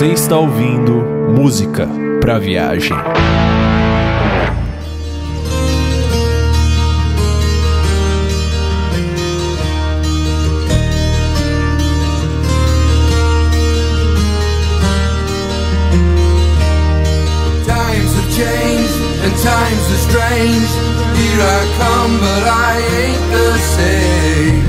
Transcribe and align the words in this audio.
Você 0.00 0.06
está 0.12 0.38
ouvindo 0.38 0.99
música 1.40 1.88
para 2.20 2.38
viagem. 2.38 2.94
Times 17.66 18.12
have 18.16 18.30
changed 18.36 18.96
and 19.24 19.32
times 19.40 19.84
are 19.88 20.02
strange. 20.08 20.70
Here 21.16 21.40
I 21.40 21.60
come, 21.80 22.18
but 22.20 22.44
I 22.44 22.76
ain't 23.00 23.24
the 23.32 23.48
same. 23.76 24.60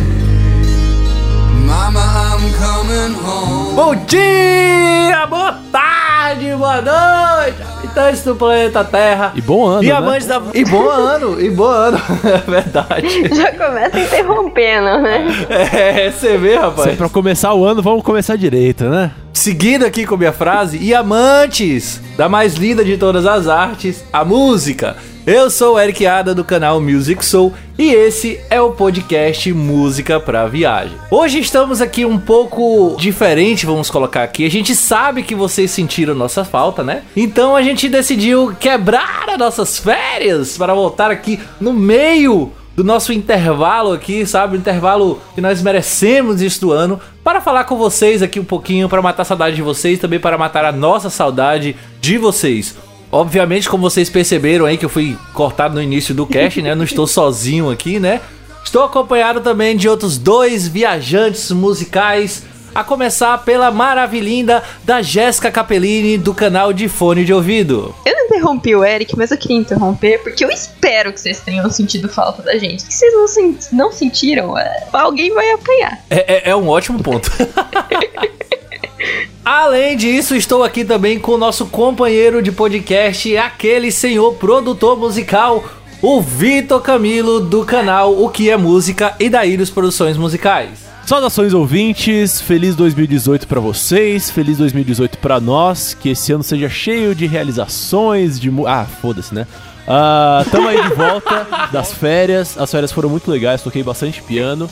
Mama, 1.68 2.00
I'm 2.00 2.44
coming 2.64 3.14
home. 3.26 3.76
Bom 3.76 3.96
dia, 4.06 5.28
boa 5.28 5.52
tarde, 5.70 5.91
boa 6.58 6.82
noite, 6.82 7.58
habitantes 7.78 8.24
do 8.24 8.36
planeta 8.36 8.84
Terra. 8.84 9.32
E 9.36 9.42
bom 9.42 9.66
ano, 9.66 9.84
E 9.84 9.88
né? 9.88 9.94
amantes 9.94 10.28
da. 10.28 10.42
E 10.54 10.66
bom 10.66 10.90
ano, 10.90 11.40
e 11.42 11.50
bom 11.50 11.66
ano, 11.66 11.98
é 12.24 12.50
verdade. 12.52 13.36
Já 13.36 13.52
começa 13.52 14.00
interrompendo, 14.00 15.00
né? 15.02 15.28
É, 15.50 16.12
você 16.12 16.38
vê, 16.38 16.50
Se 16.50 16.56
é 16.56 16.60
rapaz. 16.60 16.96
pra 16.98 17.10
começar 17.10 17.54
o 17.54 17.66
ano, 17.66 17.82
vamos 17.82 18.04
começar 18.04 18.36
direito, 18.36 18.86
né? 18.86 19.12
Seguindo 19.34 19.86
aqui 19.86 20.06
com 20.06 20.16
a 20.16 20.18
minha 20.18 20.34
frase, 20.34 20.78
e 20.78 20.94
amantes 20.94 22.02
da 22.18 22.28
mais 22.30 22.56
linda 22.56 22.84
de 22.84 22.98
todas 22.98 23.26
as 23.26 23.48
artes, 23.48 24.04
a 24.12 24.24
música. 24.26 24.96
Eu 25.26 25.52
sou 25.52 25.76
o 25.76 25.80
Eric 25.80 26.04
Ada 26.04 26.34
do 26.34 26.44
canal 26.44 26.82
Music 26.82 27.24
Soul 27.24 27.54
e 27.78 27.94
esse 27.94 28.40
é 28.50 28.60
o 28.60 28.72
podcast 28.72 29.54
Música 29.54 30.20
pra 30.20 30.48
Viagem. 30.48 30.98
Hoje 31.12 31.38
estamos 31.40 31.80
aqui 31.80 32.04
um 32.04 32.18
pouco 32.18 32.96
diferente, 32.98 33.68
vamos 33.68 33.92
colocar 33.92 34.24
aqui. 34.24 34.44
A 34.44 34.50
gente 34.50 34.74
sabe 34.76 35.22
que 35.22 35.36
vocês 35.36 35.70
sentiram 35.70 36.16
nossa 36.16 36.44
falta, 36.44 36.84
né? 36.84 37.04
Então 37.16 37.56
a 37.56 37.62
gente 37.62 37.88
decidiu 37.88 38.56
quebrar 38.60 39.30
as 39.30 39.38
nossas 39.38 39.78
férias 39.78 40.58
para 40.58 40.74
voltar 40.74 41.12
aqui 41.12 41.40
no 41.60 41.72
meio 41.72 42.52
do 42.76 42.84
nosso 42.84 43.14
intervalo 43.14 43.94
aqui, 43.94 44.26
sabe? 44.26 44.58
O 44.58 44.60
intervalo 44.60 45.22
que 45.36 45.42
nós 45.42 45.62
merecemos 45.62 46.42
isso 46.42 46.62
do 46.62 46.72
ano, 46.72 47.00
para 47.24 47.40
falar 47.40 47.66
com 47.66 47.78
vocês 47.78 48.24
aqui 48.24 48.40
um 48.40 48.46
pouquinho, 48.46 48.90
para 48.90 49.04
matar 49.04 49.22
a 49.22 49.26
saudade 49.26 49.56
de 49.56 49.62
vocês, 49.62 50.00
também 50.00 50.20
para 50.20 50.36
matar 50.36 50.66
a 50.66 50.72
nossa 50.72 51.12
saudade 51.12 51.76
de 52.00 52.18
vocês. 52.18 52.76
Obviamente, 53.12 53.70
como 53.70 53.84
vocês 53.90 54.10
perceberam 54.10 54.66
aí 54.66 54.78
que 54.78 54.86
eu 54.86 54.90
fui 54.90 55.18
cortado 55.34 55.76
no 55.76 55.82
início 55.82 56.14
do 56.16 56.26
cast, 56.26 56.62
né? 56.62 56.72
Eu 56.72 56.76
não 56.78 56.86
estou 56.86 57.06
sozinho 57.06 57.70
aqui, 57.70 58.00
né? 58.00 58.22
Estou 58.64 58.84
acompanhado 58.84 59.42
também 59.42 59.76
de 59.76 59.90
outros 59.90 60.18
dois 60.18 60.68
viajantes 60.68 61.52
musicais, 61.52 62.44
a 62.74 62.86
começar 62.86 63.38
pela 63.40 63.70
maravilhinda 63.70 64.64
da 64.86 65.02
Jéssica 65.02 65.52
Capellini 65.52 66.18
do 66.18 66.34
canal 66.34 66.72
de 66.72 66.88
Fone 66.88 67.26
de 67.26 67.34
Ouvido. 67.34 67.94
Eu 68.06 68.16
não 68.16 68.26
interrompi 68.28 68.74
o 68.74 68.86
Eric, 68.86 69.18
mas 69.18 69.30
eu 69.30 69.38
queria 69.38 69.58
interromper 69.58 70.20
porque 70.24 70.46
eu 70.46 70.50
espero 70.50 71.12
que 71.12 71.20
vocês 71.20 71.42
tenham 71.42 71.70
sentido 71.70 72.08
falta 72.08 72.42
da 72.44 72.58
gente. 72.58 72.82
Se 72.84 72.92
vocês 72.94 73.14
não, 73.14 73.28
sen- 73.28 73.58
não 73.74 73.92
sentiram, 73.92 74.58
é, 74.58 74.86
alguém 74.94 75.34
vai 75.34 75.52
apanhar. 75.52 76.00
É, 76.10 76.36
é- 76.48 76.50
é 76.52 76.56
um 76.56 76.70
ótimo 76.70 77.04
ponto. 77.04 77.30
Além 79.44 79.98
disso, 79.98 80.36
estou 80.36 80.64
aqui 80.64 80.86
também 80.86 81.20
com 81.20 81.34
o 81.34 81.38
nosso 81.38 81.66
companheiro 81.66 82.42
de 82.42 82.52
podcast, 82.52 83.36
aquele 83.38 83.92
senhor 83.92 84.36
produtor 84.36 84.98
musical, 84.98 85.64
o 86.02 86.22
Vitor 86.22 86.82
Camilo, 86.82 87.40
do 87.40 87.66
canal 87.66 88.22
O 88.22 88.30
Que 88.30 88.50
É 88.50 88.58
Música 88.58 89.16
e 89.20 89.30
da 89.30 89.46
Ilhos 89.46 89.70
Produções 89.70 90.16
Musicais. 90.16 90.92
Saudações 91.06 91.54
ouvintes, 91.54 92.40
feliz 92.40 92.76
2018 92.76 93.48
pra 93.48 93.60
vocês, 93.60 94.30
feliz 94.30 94.60
2018 94.60 95.18
pra 95.18 95.40
nós, 95.40 95.94
que 95.94 96.10
esse 96.10 96.32
ano 96.32 96.44
seja 96.44 96.70
cheio 96.70 97.16
de 97.16 97.26
realizações, 97.26 98.40
de 98.40 98.52
ah, 98.68 98.86
foda-se, 99.02 99.34
né? 99.34 99.48
Ah, 99.88 100.46
tamo 100.52 100.68
aí 100.68 100.82
de 100.82 100.96
volta 100.96 101.48
das 101.74 101.92
férias, 101.92 102.58
as 102.58 102.70
férias 102.70 102.92
foram 102.92 103.10
muito 103.10 103.30
legais, 103.30 103.62
toquei 103.62 103.84
bastante 103.84 104.22
piano 104.22 104.70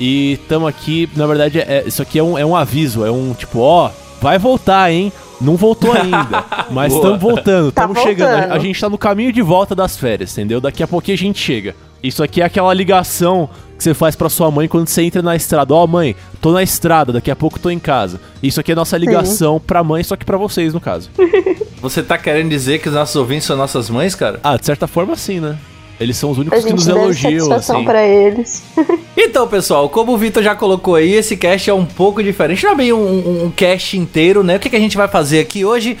e 0.00 0.38
tamo 0.48 0.66
aqui, 0.66 1.08
na 1.14 1.26
verdade, 1.26 1.60
é- 1.60 1.84
isso 1.86 2.00
aqui 2.02 2.18
é 2.18 2.22
um, 2.22 2.36
é 2.38 2.44
um 2.44 2.56
aviso, 2.56 3.04
é 3.04 3.10
um 3.10 3.34
tipo, 3.34 3.60
ó, 3.60 3.90
vai 4.20 4.38
voltar, 4.38 4.90
hein? 4.90 5.12
Não 5.40 5.56
voltou 5.56 5.92
ainda, 5.92 6.44
mas 6.70 6.92
estamos 6.92 7.20
voltando, 7.20 7.70
Tá 7.72 7.82
estamos 7.82 8.02
chegando. 8.02 8.30
voltando. 8.38 8.52
A 8.52 8.58
gente 8.58 8.80
tá 8.80 8.88
no 8.90 8.98
caminho 8.98 9.32
de 9.32 9.40
volta 9.42 9.74
das 9.74 9.96
férias, 9.96 10.32
entendeu? 10.32 10.60
Daqui 10.60 10.82
a 10.82 10.88
pouquinho 10.88 11.14
a 11.14 11.18
gente 11.18 11.38
chega. 11.38 11.74
Isso 12.02 12.22
aqui 12.22 12.40
é 12.40 12.44
aquela 12.46 12.72
ligação 12.72 13.48
que 13.76 13.84
você 13.84 13.92
faz 13.94 14.16
pra 14.16 14.28
sua 14.30 14.50
mãe 14.50 14.66
quando 14.68 14.88
você 14.88 15.02
entra 15.02 15.20
na 15.22 15.36
estrada. 15.36 15.74
Ó, 15.74 15.86
mãe, 15.86 16.16
tô 16.40 16.50
na 16.52 16.62
estrada, 16.62 17.12
daqui 17.12 17.30
a 17.30 17.36
pouco 17.36 17.58
tô 17.58 17.68
em 17.70 17.78
casa. 17.78 18.18
Isso 18.42 18.58
aqui 18.60 18.72
é 18.72 18.74
nossa 18.74 18.96
ligação 18.96 19.60
pra 19.60 19.84
mãe, 19.84 20.02
só 20.02 20.16
que 20.16 20.24
pra 20.24 20.36
vocês, 20.38 20.72
no 20.74 20.80
caso. 20.80 21.10
Você 21.80 22.02
tá 22.02 22.18
querendo 22.18 22.50
dizer 22.50 22.78
que 22.78 22.88
os 22.90 22.94
nossos 22.94 23.16
ouvintes 23.16 23.46
são 23.46 23.56
nossas 23.56 23.88
mães, 23.88 24.14
cara? 24.14 24.38
Ah, 24.44 24.58
de 24.58 24.66
certa 24.66 24.86
forma, 24.86 25.16
sim, 25.16 25.40
né? 25.40 25.56
Eles 26.00 26.16
são 26.16 26.30
os 26.30 26.38
únicos 26.38 26.64
que 26.64 26.72
nos 26.72 26.88
elogiam, 26.88 27.52
assim. 27.52 27.84
pra 27.84 28.04
eles. 28.06 28.62
Então, 29.22 29.46
pessoal, 29.46 29.88
como 29.90 30.12
o 30.14 30.16
Vitor 30.16 30.42
já 30.42 30.54
colocou 30.56 30.94
aí, 30.94 31.12
esse 31.12 31.36
cast 31.36 31.68
é 31.68 31.74
um 31.74 31.84
pouco 31.84 32.22
diferente. 32.22 32.64
Não 32.64 32.72
é 32.72 32.74
bem 32.74 32.92
um, 32.92 32.96
um- 32.98 33.44
um 33.44 33.50
cast 33.50 33.96
inteiro, 33.98 34.42
né? 34.42 34.56
O 34.56 34.58
que, 34.58 34.70
que 34.70 34.76
a 34.76 34.80
gente 34.80 34.96
vai 34.96 35.06
fazer 35.08 35.40
aqui 35.40 35.62
hoje? 35.64 35.98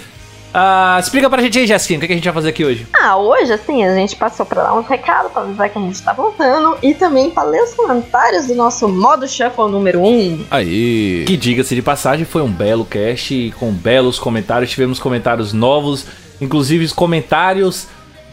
Ah, 0.54 0.96
explica 0.98 1.28
pra 1.28 1.42
gente 1.42 1.58
aí, 1.58 1.66
Jéssica, 1.66 1.94
o 1.96 2.00
que, 2.00 2.06
que 2.06 2.12
a 2.12 2.16
gente 2.16 2.24
vai 2.24 2.32
fazer 2.32 2.48
aqui 2.48 2.64
hoje? 2.64 2.86
Ah, 2.92 3.16
hoje, 3.18 3.52
assim, 3.52 3.84
a 3.84 3.94
gente 3.94 4.16
passou 4.16 4.44
pra 4.46 4.62
dar 4.64 4.74
um 4.74 4.80
recado, 4.82 5.28
pra 5.30 5.42
avisar 5.42 5.68
que 5.68 5.78
a 5.78 5.82
gente 5.82 6.02
tá 6.02 6.12
voltando 6.14 6.76
e 6.82 6.94
também 6.94 7.30
pra 7.30 7.42
ler 7.44 7.62
os 7.62 7.74
comentários 7.74 8.46
do 8.46 8.54
nosso 8.54 8.88
modo 8.88 9.28
shuffle 9.28 9.70
número 9.70 10.00
1. 10.00 10.46
Aí. 10.50 11.24
Que 11.26 11.36
diga-se 11.36 11.74
de 11.74 11.82
passagem, 11.82 12.24
foi 12.24 12.42
um 12.42 12.50
belo 12.50 12.84
cast 12.86 13.52
com 13.60 13.70
belos 13.70 14.18
comentários. 14.18 14.70
Tivemos 14.70 14.98
comentários 14.98 15.52
novos, 15.52 16.06
inclusive 16.40 16.84
os 16.86 16.92
comentários 16.92 17.86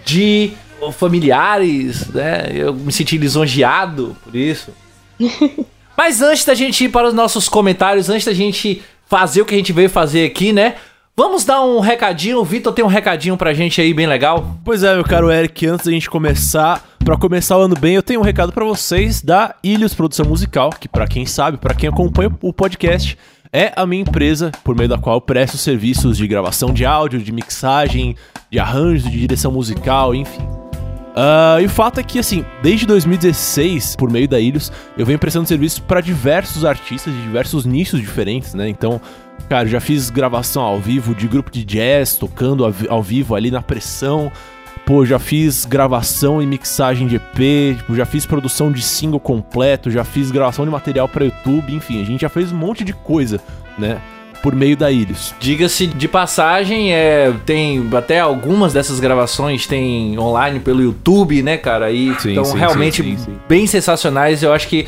de 0.06 0.54
familiares, 0.92 2.08
né? 2.08 2.50
Eu 2.54 2.74
me 2.74 2.92
senti 2.92 3.18
lisonjeado 3.18 4.16
por 4.24 4.36
isso. 4.36 4.72
Mas 5.98 6.22
antes 6.22 6.46
da 6.46 6.54
gente 6.54 6.86
ir 6.86 6.90
para 6.90 7.08
os 7.08 7.14
nossos 7.14 7.50
comentários, 7.50 8.10
antes 8.10 8.26
da 8.26 8.34
gente 8.34 8.84
fazer 9.08 9.42
o 9.42 9.46
que 9.46 9.56
a 9.56 9.58
gente 9.58 9.74
veio 9.74 9.90
fazer 9.90 10.26
aqui, 10.26 10.54
né? 10.54 10.76
Vamos 11.20 11.44
dar 11.44 11.64
um 11.64 11.80
recadinho. 11.80 12.38
O 12.38 12.46
Vitor 12.46 12.72
tem 12.72 12.86
um 12.86 12.88
recadinho 12.88 13.36
pra 13.36 13.52
gente 13.52 13.82
aí 13.82 13.92
bem 13.92 14.06
legal. 14.06 14.60
Pois 14.64 14.84
é, 14.84 14.94
meu 14.94 15.04
caro 15.04 15.32
Eric, 15.32 15.66
antes 15.66 15.88
da 15.88 15.92
gente 15.92 16.08
começar, 16.08 16.88
pra 17.04 17.18
começar 17.18 17.58
o 17.58 17.62
ano 17.62 17.76
bem, 17.76 17.96
eu 17.96 18.04
tenho 18.04 18.20
um 18.20 18.24
recado 18.24 18.54
pra 18.54 18.64
vocês 18.64 19.24
da 19.24 19.56
Ilhos 19.64 19.96
Produção 19.96 20.28
Musical, 20.28 20.70
que 20.70 20.88
pra 20.88 21.08
quem 21.08 21.26
sabe, 21.26 21.58
pra 21.58 21.74
quem 21.74 21.90
acompanha 21.90 22.32
o 22.40 22.54
podcast, 22.54 23.18
é 23.52 23.74
a 23.76 23.84
minha 23.88 24.04
empresa 24.04 24.52
por 24.64 24.76
meio 24.76 24.90
da 24.90 25.00
qual 25.00 25.16
eu 25.16 25.22
presto 25.22 25.58
serviços 25.58 26.18
de 26.18 26.28
gravação 26.28 26.72
de 26.72 26.86
áudio, 26.86 27.20
de 27.20 27.32
mixagem, 27.32 28.16
de 28.52 28.60
arranjo, 28.60 29.10
de 29.10 29.20
direção 29.20 29.52
musical, 29.52 30.14
enfim. 30.14 30.67
Ah, 31.20 31.58
e 31.60 31.66
o 31.66 31.70
fato 31.70 32.00
é 32.00 32.04
que, 32.04 32.20
assim, 32.20 32.46
desde 32.62 32.86
2016, 32.86 33.96
por 33.96 34.12
meio 34.12 34.28
da 34.28 34.40
Ilhos, 34.40 34.72
eu 34.96 35.04
venho 35.04 35.18
prestando 35.18 35.48
serviço 35.48 35.82
pra 35.82 36.00
diversos 36.00 36.64
artistas 36.64 37.12
de 37.12 37.20
diversos 37.24 37.66
nichos 37.66 38.00
diferentes, 38.00 38.54
né? 38.54 38.70
Então, 38.70 39.02
cara, 39.50 39.68
já 39.68 39.80
fiz 39.80 40.12
gravação 40.12 40.62
ao 40.62 40.80
vivo 40.80 41.16
de 41.16 41.28
grupo 41.28 41.50
de 41.50 41.66
jazz, 41.66 42.16
tocando 42.16 42.64
ao 42.64 42.72
vi- 42.72 42.88
ao 42.88 43.02
vivo 43.02 43.34
ali 43.34 43.50
na 43.50 43.64
pressão. 43.64 44.31
Pô, 44.86 45.04
já 45.08 45.18
fiz 45.18 45.66
gravação 45.66 46.40
e 46.40 46.46
mixagem 46.46 47.08
de 47.08 47.16
EP, 47.16 47.75
tipo, 47.78 47.96
já 47.96 48.06
fiz 48.06 48.25
produção 48.28 48.72
de 48.72 48.84
single 48.84 49.20
completo, 49.20 49.90
já 49.90 50.04
fiz 50.04 50.30
gravação 50.30 50.66
de 50.66 50.72
material 50.72 51.10
pra 51.10 51.25
YouTube, 51.25 51.74
enfim, 51.74 52.00
a 52.00 52.06
gente 52.06 52.22
já 52.22 52.30
fez 52.30 52.52
um 52.52 52.56
monte 52.58 52.84
de 52.84 52.94
coisa, 52.94 53.42
né? 53.78 54.00
Por 54.42 54.56
meio 54.56 54.78
da 54.78 54.92
Ilhos. 54.92 55.34
Diga-se 55.39 55.88
de 55.88 56.07
passagem, 56.07 56.94
é, 56.94 57.34
tem 57.45 57.88
até 57.95 58.19
algumas 58.19 58.74
dessas 58.74 59.00
gravações 59.00 59.66
tem 59.68 60.18
online 60.18 60.60
pelo 60.60 60.81
YouTube, 60.81 61.42
né, 61.44 61.57
cara? 61.57 61.92
E 61.92 62.13
Sim, 62.19 62.31
então 62.31 62.45
sim, 62.45 62.57
realmente 62.57 63.04
sim. 63.04 63.38
bem 63.48 63.68
sensacionais. 63.68 64.44
Eu 64.44 64.54
acho 64.54 64.68
que 64.68 64.88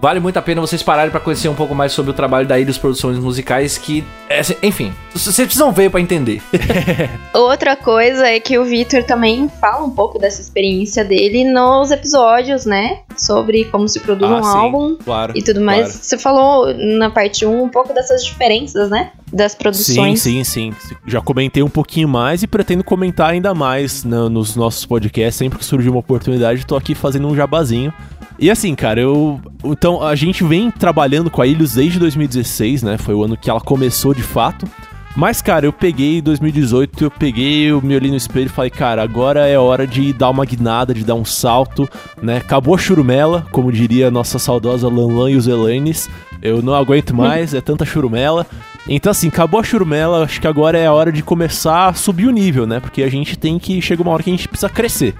Vale 0.00 0.18
muito 0.18 0.38
a 0.38 0.42
pena 0.42 0.60
vocês 0.62 0.82
pararem 0.82 1.10
pra 1.10 1.20
conhecer 1.20 1.48
um 1.48 1.54
pouco 1.54 1.74
mais 1.74 1.92
sobre 1.92 2.10
o 2.10 2.14
trabalho 2.14 2.46
da 2.48 2.58
Ilhos 2.58 2.78
Produções 2.78 3.18
Musicais, 3.18 3.76
que, 3.76 4.02
é, 4.30 4.40
assim, 4.40 4.54
enfim, 4.62 4.94
vocês 5.12 5.36
precisam 5.36 5.70
ver 5.72 5.90
pra 5.90 6.00
entender. 6.00 6.40
Outra 7.34 7.76
coisa 7.76 8.26
é 8.26 8.40
que 8.40 8.58
o 8.58 8.64
Victor 8.64 9.02
também 9.04 9.50
fala 9.60 9.84
um 9.84 9.90
pouco 9.90 10.18
dessa 10.18 10.40
experiência 10.40 11.04
dele 11.04 11.44
nos 11.44 11.90
episódios, 11.90 12.64
né? 12.64 13.00
Sobre 13.14 13.66
como 13.66 13.86
se 13.88 14.00
produz 14.00 14.30
Ah, 14.30 14.36
um 14.38 14.42
sim, 14.42 14.48
álbum 14.58 14.96
Claro. 15.04 15.32
e 15.36 15.42
tudo 15.42 15.60
mais. 15.60 15.82
claro. 15.88 15.98
Você 16.02 16.16
falou 16.18 16.74
na 16.98 17.10
parte 17.10 17.44
1 17.44 17.62
um 17.62 17.68
pouco 17.68 17.92
dessas 17.92 18.24
diferenças, 18.24 18.88
né? 18.88 19.10
Das 19.30 19.52
Sim, 19.52 19.58
produções. 19.58 20.22
sim, 20.22 20.42
sim. 20.44 20.72
Já 21.06 21.20
comentei 21.20 21.62
um 21.62 21.68
pouquinho 21.68 22.08
mais 22.08 22.42
e 22.42 22.46
pretendo 22.46 22.82
comentar 22.82 23.30
ainda 23.30 23.52
mais 23.54 24.02
na- 24.02 24.28
nos 24.30 24.56
nossos 24.56 24.86
podcasts. 24.86 25.36
Sempre 25.36 25.58
que 25.58 25.64
surgir 25.64 25.90
uma 25.90 26.00
oportunidade, 26.00 26.64
tô 26.66 26.74
aqui 26.74 26.94
fazendo 26.94 27.28
um 27.28 27.34
jabazinho. 27.36 27.92
E 28.40 28.50
assim, 28.50 28.74
cara, 28.74 28.98
eu. 28.98 29.38
Então, 29.62 30.02
a 30.02 30.14
gente 30.14 30.42
vem 30.42 30.70
trabalhando 30.70 31.30
com 31.30 31.42
a 31.42 31.46
Ilhos 31.46 31.74
desde 31.74 31.98
2016, 31.98 32.82
né? 32.82 32.96
Foi 32.96 33.14
o 33.14 33.22
ano 33.22 33.36
que 33.36 33.50
ela 33.50 33.60
começou 33.60 34.14
de 34.14 34.22
fato. 34.22 34.66
Mas, 35.14 35.42
cara, 35.42 35.66
eu 35.66 35.72
peguei 35.72 36.22
2018, 36.22 37.04
eu 37.04 37.10
peguei, 37.10 37.64
eu 37.64 37.82
me 37.82 37.94
olhei 37.94 38.10
no 38.10 38.16
espelho 38.16 38.46
e 38.46 38.48
falei, 38.48 38.70
cara, 38.70 39.02
agora 39.02 39.46
é 39.46 39.58
hora 39.58 39.86
de 39.86 40.12
dar 40.14 40.30
uma 40.30 40.46
guinada, 40.46 40.94
de 40.94 41.04
dar 41.04 41.16
um 41.16 41.24
salto, 41.24 41.86
né? 42.22 42.38
Acabou 42.38 42.74
a 42.74 42.78
churumela, 42.78 43.44
como 43.50 43.70
diria 43.70 44.10
nossa 44.10 44.38
saudosa 44.38 44.88
Lanlan 44.88 45.32
e 45.32 45.36
os 45.36 45.46
Elaines. 45.46 46.08
Eu 46.40 46.62
não 46.62 46.74
aguento 46.74 47.14
mais, 47.14 47.52
é 47.52 47.60
tanta 47.60 47.84
churumela. 47.84 48.46
Então, 48.88 49.10
assim, 49.10 49.28
acabou 49.28 49.60
a 49.60 49.64
churumela, 49.64 50.24
acho 50.24 50.40
que 50.40 50.46
agora 50.46 50.78
é 50.78 50.86
a 50.86 50.92
hora 50.94 51.12
de 51.12 51.22
começar 51.22 51.88
a 51.88 51.92
subir 51.92 52.26
o 52.26 52.30
nível, 52.30 52.66
né? 52.66 52.80
Porque 52.80 53.02
a 53.02 53.10
gente 53.10 53.36
tem 53.36 53.58
que. 53.58 53.82
Chega 53.82 54.00
uma 54.00 54.12
hora 54.12 54.22
que 54.22 54.30
a 54.30 54.32
gente 54.32 54.48
precisa 54.48 54.70
crescer. 54.70 55.14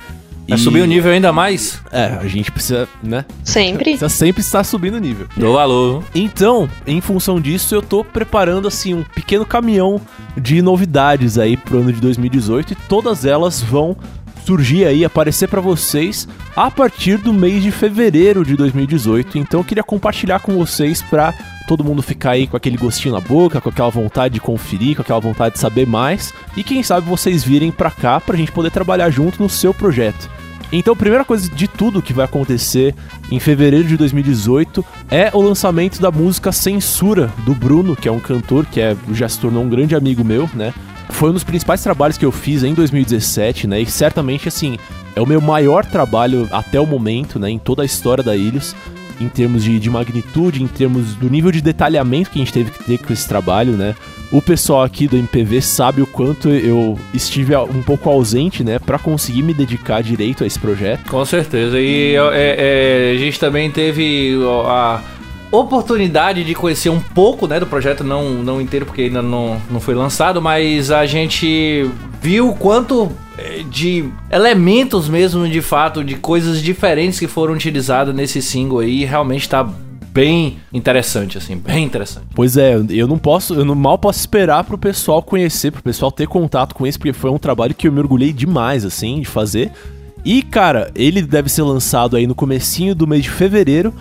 É 0.51 0.57
subir 0.57 0.83
o 0.83 0.87
nível 0.87 1.13
ainda 1.13 1.33
mais? 1.33 1.81
É, 1.93 2.19
a 2.21 2.27
gente 2.27 2.51
precisa, 2.51 2.89
né? 3.03 3.25
Sempre. 3.45 3.85
Precisa 3.85 4.09
sempre 4.09 4.41
estar 4.41 4.65
subindo 4.65 4.95
o 4.95 5.01
nível. 5.01 5.27
Dou 5.37 5.55
valor. 5.55 6.03
Então, 6.15 6.69
em 6.87 7.01
função 7.01 7.41
disso, 7.41 7.75
eu 7.75 7.83
tô 7.83 8.05
preparando 8.05 8.67
assim 8.67 8.95
um 8.95 9.03
pequeno 9.03 9.47
caminhão 9.47 10.01
de 10.37 10.61
novidades 10.63 11.39
aí 11.39 11.57
pro 11.57 11.79
ano 11.81 11.93
de 11.93 12.01
2018 12.01 12.73
e 12.73 12.77
todas 12.77 13.25
elas 13.25 13.63
vão 13.63 13.97
surgir 14.45 14.85
aí, 14.85 15.05
aparecer 15.05 15.49
pra 15.49 15.61
vocês 15.61 16.27
a 16.57 16.71
partir 16.71 17.19
do 17.19 17.33
mês 17.33 17.63
de 17.63 17.71
fevereiro 17.71 18.45
de 18.45 18.57
2018. 18.57 19.39
Então, 19.39 19.61
eu 19.61 19.65
queria 19.65 19.83
compartilhar 19.83 20.41
com 20.41 20.57
vocês 20.57 21.03
pra 21.03 21.35
todo 21.67 21.85
mundo 21.85 22.03
ficar 22.03 22.33
aí 22.33 22.47
com 22.47 22.57
aquele 22.57 22.77
gostinho 22.77 23.15
na 23.15 23.21
boca, 23.21 23.61
com 23.61 23.69
aquela 23.69 23.91
vontade 23.91 24.35
de 24.35 24.41
conferir, 24.41 24.97
com 24.97 25.03
aquela 25.03 25.21
vontade 25.21 25.55
de 25.55 25.61
saber 25.61 25.87
mais 25.87 26.35
e 26.57 26.65
quem 26.65 26.83
sabe 26.83 27.09
vocês 27.09 27.45
virem 27.45 27.71
pra 27.71 27.91
cá 27.91 28.19
pra 28.21 28.37
gente 28.37 28.51
poder 28.51 28.71
trabalhar 28.71 29.09
junto 29.11 29.41
no 29.41 29.49
seu 29.49 29.73
projeto. 29.73 30.29
Então, 30.73 30.93
a 30.93 30.97
primeira 30.97 31.25
coisa 31.25 31.49
de 31.49 31.67
tudo 31.67 32.03
que 32.03 32.13
vai 32.13 32.25
acontecer 32.25 32.95
em 33.31 33.41
fevereiro 33.41 33.89
de 33.89 33.97
2018 33.97 34.85
é 35.11 35.31
o 35.33 35.41
lançamento 35.41 36.01
da 36.01 36.11
música 36.11 36.53
Censura 36.53 37.33
do 37.45 37.55
Bruno, 37.55 37.97
que 37.97 38.09
é 38.09 38.13
um 38.13 38.21
cantor 38.21 38.67
que 38.67 38.81
é, 38.81 38.97
já 39.13 39.29
se 39.29 39.39
tornou 39.41 39.65
um 39.65 39.69
grande 39.69 39.97
amigo 39.97 40.25
meu, 40.25 40.49
né? 40.55 40.73
Foi 41.11 41.31
um 41.31 41.33
dos 41.33 41.45
principais 41.45 41.83
trabalhos 41.83 42.17
que 42.17 42.25
eu 42.25 42.33
fiz 42.33 42.63
em 42.63 42.75
2017, 42.75 43.67
né? 43.67 43.81
E 43.81 43.87
certamente, 43.87 44.49
assim, 44.49 44.79
é 45.15 45.21
o 45.21 45.27
meu 45.27 45.41
maior 45.41 45.85
trabalho 45.85 46.49
até 46.51 46.81
o 46.81 46.87
momento, 46.87 47.39
né? 47.39 47.51
Em 47.51 47.59
toda 47.59 47.83
a 47.83 47.85
história 47.85 48.23
da 48.23 48.37
Ilhos, 48.37 48.75
em 49.21 49.29
termos 49.29 49.63
de, 49.63 49.79
de 49.79 49.91
magnitude, 49.91 50.63
em 50.63 50.67
termos 50.67 51.15
do 51.15 51.29
nível 51.29 51.53
de 51.53 51.61
detalhamento 51.61 52.31
que 52.31 52.39
a 52.39 52.43
gente 52.45 52.53
teve 52.53 52.71
que 52.71 52.83
ter 52.85 52.99
com 52.99 53.13
esse 53.13 53.29
trabalho, 53.29 53.73
né? 53.73 53.95
O 54.33 54.41
pessoal 54.41 54.83
aqui 54.83 55.09
do 55.09 55.17
MPV 55.17 55.61
sabe 55.61 56.01
o 56.01 56.07
quanto 56.07 56.49
eu 56.49 56.99
estive 57.13 57.55
um 57.57 57.83
pouco 57.83 58.09
ausente, 58.09 58.63
né? 58.63 58.79
Pra 58.79 58.99
conseguir 58.99 59.43
me 59.43 59.53
dedicar 59.53 60.03
direito 60.03 60.45
a 60.45 60.47
esse 60.47 60.59
projeto. 60.59 61.09
Com 61.09 61.25
certeza. 61.25 61.79
E 61.79 62.15
é, 62.15 63.11
é, 63.13 63.13
a 63.15 63.19
gente 63.19 63.39
também 63.39 63.71
teve 63.71 64.37
a 64.67 65.03
oportunidade 65.51 66.45
de 66.45 66.55
conhecer 66.55 66.91
um 66.91 67.01
pouco 67.01 67.47
né, 67.47 67.59
do 67.59 67.67
projeto, 67.67 68.05
não, 68.05 68.31
não 68.31 68.61
inteiro, 68.61 68.87
porque 68.87 69.03
ainda 69.03 69.23
não, 69.23 69.61
não 69.71 69.81
foi 69.81 69.95
lançado, 69.95 70.41
mas 70.41 70.91
a 70.91 71.07
gente 71.07 71.91
viu 72.21 72.53
quanto 72.53 73.11
é, 73.37 73.63
de 73.69 74.09
elementos 74.31 75.09
mesmo, 75.09 75.49
de 75.49 75.61
fato, 75.61 76.05
de 76.05 76.15
coisas 76.15 76.63
diferentes 76.63 77.19
que 77.19 77.27
foram 77.27 77.55
utilizadas 77.55 78.15
nesse 78.15 78.41
single 78.41 78.81
aí, 78.81 79.05
realmente 79.05 79.49
tá 79.49 79.69
bem 80.13 80.59
interessante, 80.73 81.39
assim, 81.39 81.57
bem 81.57 81.85
interessante. 81.85 82.27
Pois 82.35 82.57
é, 82.57 82.75
eu 82.91 83.07
não 83.07 83.19
posso, 83.19 83.55
eu 83.55 83.65
não 83.65 83.75
mal 83.75 83.99
posso 83.99 84.21
esperar 84.21 84.65
pro 84.65 84.77
pessoal 84.77 85.23
conhecer, 85.23 85.71
pro 85.71 85.83
pessoal 85.83 86.11
ter 86.11 86.27
contato 86.27 86.75
com 86.75 86.87
isso, 86.87 86.99
porque 86.99 87.13
foi 87.13 87.31
um 87.31 87.39
trabalho 87.39 87.75
que 87.75 87.89
eu 87.89 87.93
me 87.93 88.01
orgulhei 88.01 88.33
demais, 88.33 88.85
assim, 88.85 89.21
de 89.21 89.27
fazer. 89.27 89.71
E, 90.25 90.43
cara, 90.43 90.91
ele 90.95 91.23
deve 91.23 91.49
ser 91.49 91.63
lançado 91.63 92.17
aí 92.17 92.27
no 92.27 92.35
comecinho 92.35 92.95
do 92.95 93.07
mês 93.07 93.23
de 93.23 93.31
fevereiro. 93.31 93.95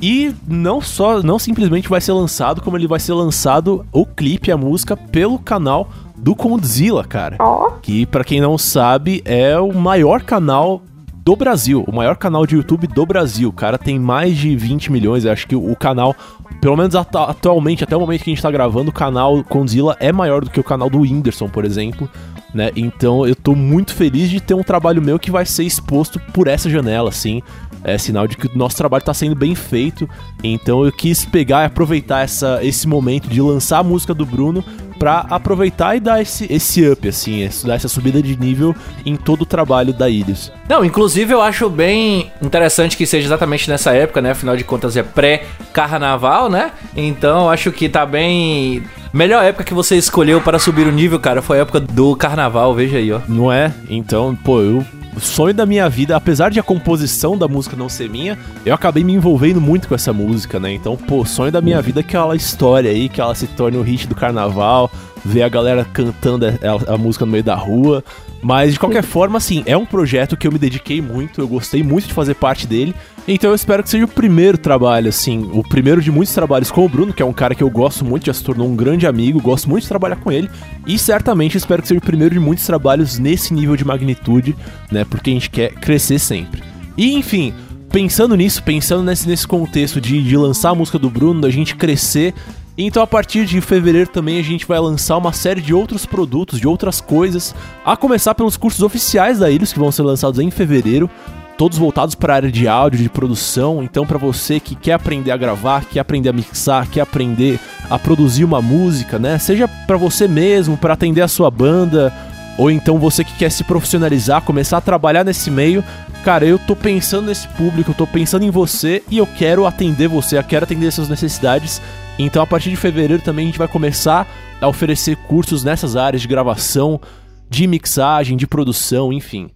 E 0.00 0.32
não 0.46 0.80
só, 0.80 1.22
não 1.22 1.38
simplesmente 1.38 1.88
vai 1.88 2.00
ser 2.00 2.12
lançado, 2.12 2.60
como 2.62 2.76
ele 2.76 2.86
vai 2.86 3.00
ser 3.00 3.12
lançado 3.14 3.84
o 3.92 4.06
clipe, 4.06 4.52
a 4.52 4.56
música, 4.56 4.96
pelo 4.96 5.38
canal 5.38 5.88
do 6.16 6.34
Condzilla, 6.36 7.04
cara. 7.04 7.36
Ó. 7.40 7.70
Que, 7.82 8.06
pra 8.06 8.22
quem 8.24 8.40
não 8.40 8.56
sabe, 8.56 9.22
é 9.24 9.58
o 9.58 9.72
maior 9.74 10.22
canal 10.22 10.82
do 11.24 11.36
Brasil, 11.36 11.84
o 11.86 11.94
maior 11.94 12.16
canal 12.16 12.46
de 12.46 12.54
YouTube 12.56 12.86
do 12.86 13.04
Brasil. 13.04 13.48
O 13.48 13.52
cara 13.52 13.76
tem 13.76 13.98
mais 13.98 14.36
de 14.36 14.56
20 14.56 14.90
milhões, 14.90 15.26
acho 15.26 15.46
que 15.46 15.54
o 15.56 15.76
canal, 15.76 16.14
pelo 16.60 16.76
menos 16.76 16.94
atu- 16.94 17.18
atualmente, 17.18 17.84
até 17.84 17.94
o 17.96 18.00
momento 18.00 18.22
que 18.24 18.30
a 18.30 18.34
gente 18.34 18.42
tá 18.42 18.50
gravando, 18.50 18.90
o 18.90 18.94
canal 18.94 19.44
Condzilla 19.44 19.96
é 20.00 20.10
maior 20.12 20.42
do 20.42 20.50
que 20.50 20.58
o 20.60 20.64
canal 20.64 20.88
do 20.88 21.00
Whindersson, 21.00 21.48
por 21.48 21.64
exemplo. 21.64 22.08
Né? 22.54 22.70
Então 22.74 23.26
eu 23.26 23.36
tô 23.36 23.54
muito 23.54 23.94
feliz 23.94 24.30
de 24.30 24.40
ter 24.40 24.54
um 24.54 24.62
trabalho 24.62 25.02
meu 25.02 25.18
que 25.18 25.30
vai 25.30 25.44
ser 25.44 25.64
exposto 25.64 26.18
por 26.32 26.48
essa 26.48 26.70
janela, 26.70 27.10
assim. 27.10 27.42
É 27.84 27.96
sinal 27.96 28.26
de 28.26 28.36
que 28.36 28.46
o 28.46 28.58
nosso 28.58 28.76
trabalho 28.76 29.04
tá 29.04 29.14
sendo 29.14 29.34
bem 29.34 29.54
feito. 29.54 30.08
Então 30.42 30.84
eu 30.84 30.90
quis 30.90 31.24
pegar 31.24 31.62
e 31.62 31.66
aproveitar 31.66 32.22
essa, 32.22 32.58
esse 32.62 32.88
momento 32.88 33.28
de 33.28 33.40
lançar 33.40 33.78
a 33.78 33.84
música 33.84 34.14
do 34.14 34.24
Bruno 34.26 34.64
pra 34.98 35.26
aproveitar 35.30 35.96
e 35.96 36.00
dar 36.00 36.20
esse, 36.20 36.52
esse 36.52 36.88
up, 36.88 37.08
assim, 37.08 37.48
dar 37.64 37.74
essa 37.74 37.88
subida 37.88 38.22
de 38.22 38.38
nível 38.38 38.74
em 39.04 39.16
todo 39.16 39.42
o 39.42 39.46
trabalho 39.46 39.92
da 39.92 40.08
Ilhos. 40.08 40.52
Não, 40.68 40.84
inclusive 40.84 41.32
eu 41.32 41.40
acho 41.40 41.68
bem 41.70 42.32
interessante 42.42 42.96
que 42.96 43.06
seja 43.06 43.26
exatamente 43.26 43.70
nessa 43.70 43.92
época, 43.92 44.20
né? 44.20 44.32
Afinal 44.32 44.56
de 44.56 44.64
contas 44.64 44.96
é 44.96 45.02
pré-carnaval, 45.02 46.50
né? 46.50 46.72
Então 46.96 47.44
eu 47.44 47.50
acho 47.50 47.70
que 47.72 47.88
tá 47.88 48.04
bem. 48.04 48.82
Melhor 49.12 49.42
época 49.42 49.64
que 49.64 49.72
você 49.72 49.96
escolheu 49.96 50.40
para 50.40 50.58
subir 50.58 50.86
o 50.86 50.92
nível, 50.92 51.18
cara, 51.18 51.40
foi 51.40 51.58
a 51.58 51.62
época 51.62 51.80
do 51.80 52.14
carnaval, 52.14 52.74
veja 52.74 52.98
aí, 52.98 53.10
ó. 53.10 53.20
Não 53.26 53.50
é? 53.50 53.72
Então, 53.88 54.36
pô, 54.36 54.60
eu. 54.60 54.84
O 55.18 55.20
sonho 55.20 55.52
da 55.52 55.66
minha 55.66 55.88
vida, 55.88 56.14
apesar 56.14 56.48
de 56.48 56.60
a 56.60 56.62
composição 56.62 57.36
da 57.36 57.48
música 57.48 57.74
não 57.76 57.88
ser 57.88 58.08
minha, 58.08 58.38
eu 58.64 58.72
acabei 58.72 59.02
me 59.02 59.12
envolvendo 59.12 59.60
muito 59.60 59.88
com 59.88 59.94
essa 59.96 60.12
música, 60.12 60.60
né? 60.60 60.72
Então, 60.72 60.96
pô, 60.96 61.24
sonho 61.24 61.50
da 61.50 61.60
minha 61.60 61.82
vida 61.82 61.98
é 61.98 62.02
aquela 62.02 62.36
história 62.36 62.88
aí, 62.88 63.08
que 63.08 63.20
ela 63.20 63.34
se 63.34 63.48
torne 63.48 63.76
o 63.76 63.82
hit 63.82 64.06
do 64.06 64.14
carnaval, 64.14 64.88
ver 65.24 65.42
a 65.42 65.48
galera 65.48 65.84
cantando 65.84 66.46
a, 66.46 66.94
a 66.94 66.98
música 66.98 67.24
no 67.24 67.32
meio 67.32 67.44
da 67.44 67.54
rua. 67.54 68.02
Mas, 68.40 68.72
de 68.72 68.78
qualquer 68.78 69.02
forma, 69.02 69.38
assim, 69.38 69.62
é 69.66 69.76
um 69.76 69.84
projeto 69.84 70.36
que 70.36 70.46
eu 70.46 70.52
me 70.52 70.58
dediquei 70.58 71.00
muito, 71.02 71.40
eu 71.40 71.48
gostei 71.48 71.82
muito 71.82 72.06
de 72.06 72.14
fazer 72.14 72.34
parte 72.34 72.66
dele. 72.66 72.94
Então 73.26 73.50
eu 73.50 73.54
espero 73.54 73.82
que 73.82 73.90
seja 73.90 74.06
o 74.06 74.08
primeiro 74.08 74.56
trabalho, 74.56 75.10
assim, 75.10 75.50
o 75.52 75.62
primeiro 75.62 76.00
de 76.00 76.10
muitos 76.10 76.32
trabalhos 76.32 76.70
com 76.70 76.86
o 76.86 76.88
Bruno, 76.88 77.12
que 77.12 77.22
é 77.22 77.26
um 77.26 77.32
cara 77.32 77.54
que 77.54 77.62
eu 77.62 77.68
gosto 77.68 78.02
muito, 78.02 78.24
já 78.24 78.32
se 78.32 78.42
tornou 78.42 78.66
um 78.66 78.74
grande 78.74 79.06
amigo, 79.06 79.38
gosto 79.38 79.68
muito 79.68 79.82
de 79.82 79.88
trabalhar 79.88 80.16
com 80.16 80.32
ele. 80.32 80.48
E 80.86 80.98
certamente 80.98 81.58
espero 81.58 81.82
que 81.82 81.88
seja 81.88 81.98
o 81.98 82.02
primeiro 82.02 82.34
de 82.34 82.40
muitos 82.40 82.64
trabalhos 82.64 83.18
nesse 83.18 83.52
nível 83.52 83.76
de 83.76 83.84
magnitude, 83.84 84.56
né? 84.90 85.04
Porque 85.04 85.28
a 85.28 85.32
gente 85.34 85.50
quer 85.50 85.74
crescer 85.74 86.18
sempre. 86.18 86.62
E 86.96 87.14
enfim, 87.16 87.52
pensando 87.90 88.34
nisso, 88.34 88.62
pensando 88.62 89.02
nesse, 89.02 89.28
nesse 89.28 89.46
contexto 89.46 90.00
de, 90.00 90.22
de 90.22 90.36
lançar 90.36 90.70
a 90.70 90.74
música 90.74 90.98
do 90.98 91.10
Bruno, 91.10 91.42
da 91.42 91.50
gente 91.50 91.76
crescer. 91.76 92.32
Então, 92.80 93.02
a 93.02 93.06
partir 93.08 93.44
de 93.44 93.60
fevereiro 93.60 94.08
também 94.08 94.38
a 94.38 94.42
gente 94.42 94.64
vai 94.64 94.78
lançar 94.78 95.16
uma 95.16 95.32
série 95.32 95.60
de 95.60 95.74
outros 95.74 96.06
produtos, 96.06 96.60
de 96.60 96.68
outras 96.68 97.00
coisas, 97.00 97.52
a 97.84 97.96
começar 97.96 98.36
pelos 98.36 98.56
cursos 98.56 98.82
oficiais 98.82 99.40
da 99.40 99.50
Ilhos, 99.50 99.72
que 99.72 99.80
vão 99.80 99.90
ser 99.90 100.02
lançados 100.02 100.38
em 100.38 100.48
fevereiro 100.48 101.10
todos 101.58 101.76
voltados 101.76 102.14
para 102.14 102.34
a 102.34 102.36
área 102.36 102.52
de 102.52 102.68
áudio, 102.68 103.02
de 103.02 103.08
produção. 103.08 103.82
Então, 103.82 104.06
para 104.06 104.16
você 104.16 104.60
que 104.60 104.76
quer 104.76 104.92
aprender 104.92 105.32
a 105.32 105.36
gravar, 105.36 105.84
quer 105.84 105.98
aprender 105.98 106.28
a 106.28 106.32
mixar, 106.32 106.88
quer 106.88 107.00
aprender 107.00 107.58
a 107.90 107.98
produzir 107.98 108.44
uma 108.44 108.62
música, 108.62 109.18
né? 109.18 109.40
Seja 109.40 109.66
para 109.66 109.96
você 109.96 110.28
mesmo, 110.28 110.76
para 110.76 110.94
atender 110.94 111.20
a 111.20 111.26
sua 111.26 111.50
banda, 111.50 112.14
ou 112.56 112.70
então 112.70 112.96
você 112.96 113.24
que 113.24 113.36
quer 113.36 113.50
se 113.50 113.64
profissionalizar, 113.64 114.42
começar 114.42 114.76
a 114.76 114.80
trabalhar 114.80 115.24
nesse 115.24 115.50
meio. 115.50 115.82
Cara, 116.24 116.44
eu 116.44 116.60
tô 116.60 116.76
pensando 116.76 117.26
nesse 117.26 117.48
público, 117.48 117.90
eu 117.90 117.94
tô 117.94 118.06
pensando 118.06 118.44
em 118.44 118.50
você 118.50 119.02
e 119.10 119.18
eu 119.18 119.26
quero 119.26 119.66
atender 119.66 120.06
você, 120.06 120.38
eu 120.38 120.44
quero 120.44 120.62
atender 120.62 120.92
suas 120.92 121.08
necessidades. 121.08 121.82
Então, 122.18 122.42
a 122.42 122.46
partir 122.46 122.70
de 122.70 122.76
fevereiro 122.76 123.22
também 123.22 123.44
a 123.44 123.48
gente 123.48 123.58
vai 123.58 123.68
começar 123.68 124.26
a 124.60 124.66
oferecer 124.66 125.16
cursos 125.16 125.62
nessas 125.62 125.94
áreas 125.94 126.20
de 126.20 126.28
gravação, 126.28 127.00
de 127.48 127.66
mixagem, 127.66 128.36
de 128.36 128.46
produção, 128.46 129.12
enfim. 129.12 129.50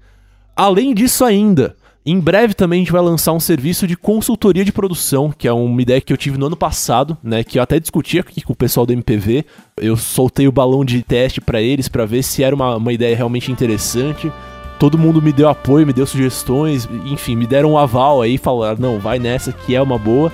Além 0.54 0.94
disso 0.94 1.24
ainda, 1.24 1.74
em 2.04 2.18
breve 2.18 2.52
também 2.52 2.78
a 2.78 2.82
gente 2.82 2.92
vai 2.92 3.00
lançar 3.00 3.32
um 3.32 3.40
serviço 3.40 3.86
de 3.86 3.96
consultoria 3.96 4.64
de 4.64 4.72
produção, 4.72 5.32
que 5.36 5.46
é 5.46 5.52
uma 5.52 5.80
ideia 5.80 6.00
que 6.00 6.12
eu 6.12 6.16
tive 6.16 6.36
no 6.36 6.46
ano 6.46 6.56
passado, 6.56 7.16
né, 7.22 7.44
que 7.44 7.58
eu 7.58 7.62
até 7.62 7.78
discuti 7.78 8.18
aqui 8.18 8.42
com 8.42 8.52
o 8.52 8.56
pessoal 8.56 8.84
do 8.84 8.92
MPV. 8.92 9.44
Eu 9.76 9.96
soltei 9.96 10.48
o 10.48 10.52
balão 10.52 10.84
de 10.84 11.02
teste 11.02 11.40
para 11.40 11.60
eles 11.60 11.88
para 11.88 12.04
ver 12.04 12.22
se 12.22 12.42
era 12.42 12.54
uma, 12.54 12.76
uma 12.76 12.92
ideia 12.92 13.16
realmente 13.16 13.52
interessante. 13.52 14.32
Todo 14.80 14.98
mundo 14.98 15.22
me 15.22 15.32
deu 15.32 15.48
apoio, 15.48 15.86
me 15.86 15.92
deu 15.92 16.04
sugestões, 16.04 16.88
enfim, 17.04 17.36
me 17.36 17.46
deram 17.46 17.72
um 17.72 17.78
aval 17.78 18.20
aí, 18.20 18.36
falaram, 18.36 18.80
não, 18.80 18.98
vai 18.98 19.20
nessa 19.20 19.52
que 19.52 19.76
é 19.76 19.80
uma 19.80 19.96
boa. 19.96 20.32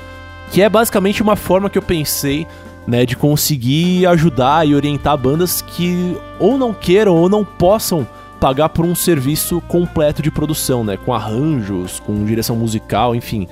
Que 0.51 0.63
é 0.63 0.69
basicamente 0.69 1.23
uma 1.23 1.37
forma 1.37 1.69
que 1.69 1.79
eu 1.79 1.83
pensei 1.83 2.47
né, 2.87 3.05
de 3.05 3.15
conseguir 3.15 4.07
ajudar 4.07 4.67
e 4.67 4.75
orientar 4.75 5.17
bandas 5.17 5.61
que 5.61 6.17
ou 6.39 6.57
não 6.57 6.73
queiram 6.73 7.15
ou 7.15 7.29
não 7.29 7.45
possam 7.45 8.07
pagar 8.41 8.69
por 8.71 8.85
um 8.85 8.95
serviço 8.95 9.61
completo 9.63 10.23
de 10.23 10.31
produção, 10.31 10.85
né, 10.85 10.97
com 10.97 11.13
arranjos, 11.13 12.01
com 12.01 12.25
direção 12.25 12.57
musical, 12.57 13.15
enfim, 13.15 13.47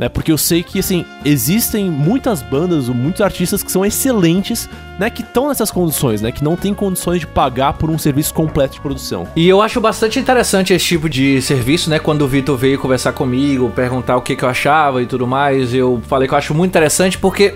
né, 0.00 0.08
porque 0.08 0.32
eu 0.32 0.38
sei 0.38 0.62
que 0.62 0.78
assim 0.78 1.04
existem 1.26 1.90
muitas 1.90 2.40
bandas, 2.40 2.88
ou 2.88 2.94
muitos 2.94 3.20
artistas 3.20 3.62
que 3.62 3.70
são 3.70 3.84
excelentes, 3.84 4.66
né, 4.98 5.10
que 5.10 5.20
estão 5.20 5.48
nessas 5.48 5.70
condições, 5.70 6.22
né, 6.22 6.32
que 6.32 6.42
não 6.42 6.56
têm 6.56 6.72
condições 6.72 7.20
de 7.20 7.26
pagar 7.26 7.74
por 7.74 7.90
um 7.90 7.98
serviço 7.98 8.32
completo 8.32 8.74
de 8.74 8.80
produção. 8.80 9.28
E 9.36 9.46
eu 9.46 9.60
acho 9.60 9.78
bastante 9.78 10.18
interessante 10.18 10.72
esse 10.72 10.86
tipo 10.86 11.06
de 11.06 11.42
serviço, 11.42 11.90
né? 11.90 11.98
Quando 11.98 12.22
o 12.22 12.28
Vitor 12.28 12.56
veio 12.56 12.78
conversar 12.78 13.12
comigo, 13.12 13.70
perguntar 13.70 14.16
o 14.16 14.22
que, 14.22 14.34
que 14.34 14.42
eu 14.42 14.48
achava 14.48 15.02
e 15.02 15.06
tudo 15.06 15.26
mais, 15.26 15.74
eu 15.74 16.00
falei 16.08 16.26
que 16.26 16.32
eu 16.32 16.38
acho 16.38 16.54
muito 16.54 16.70
interessante 16.70 17.18
porque 17.18 17.54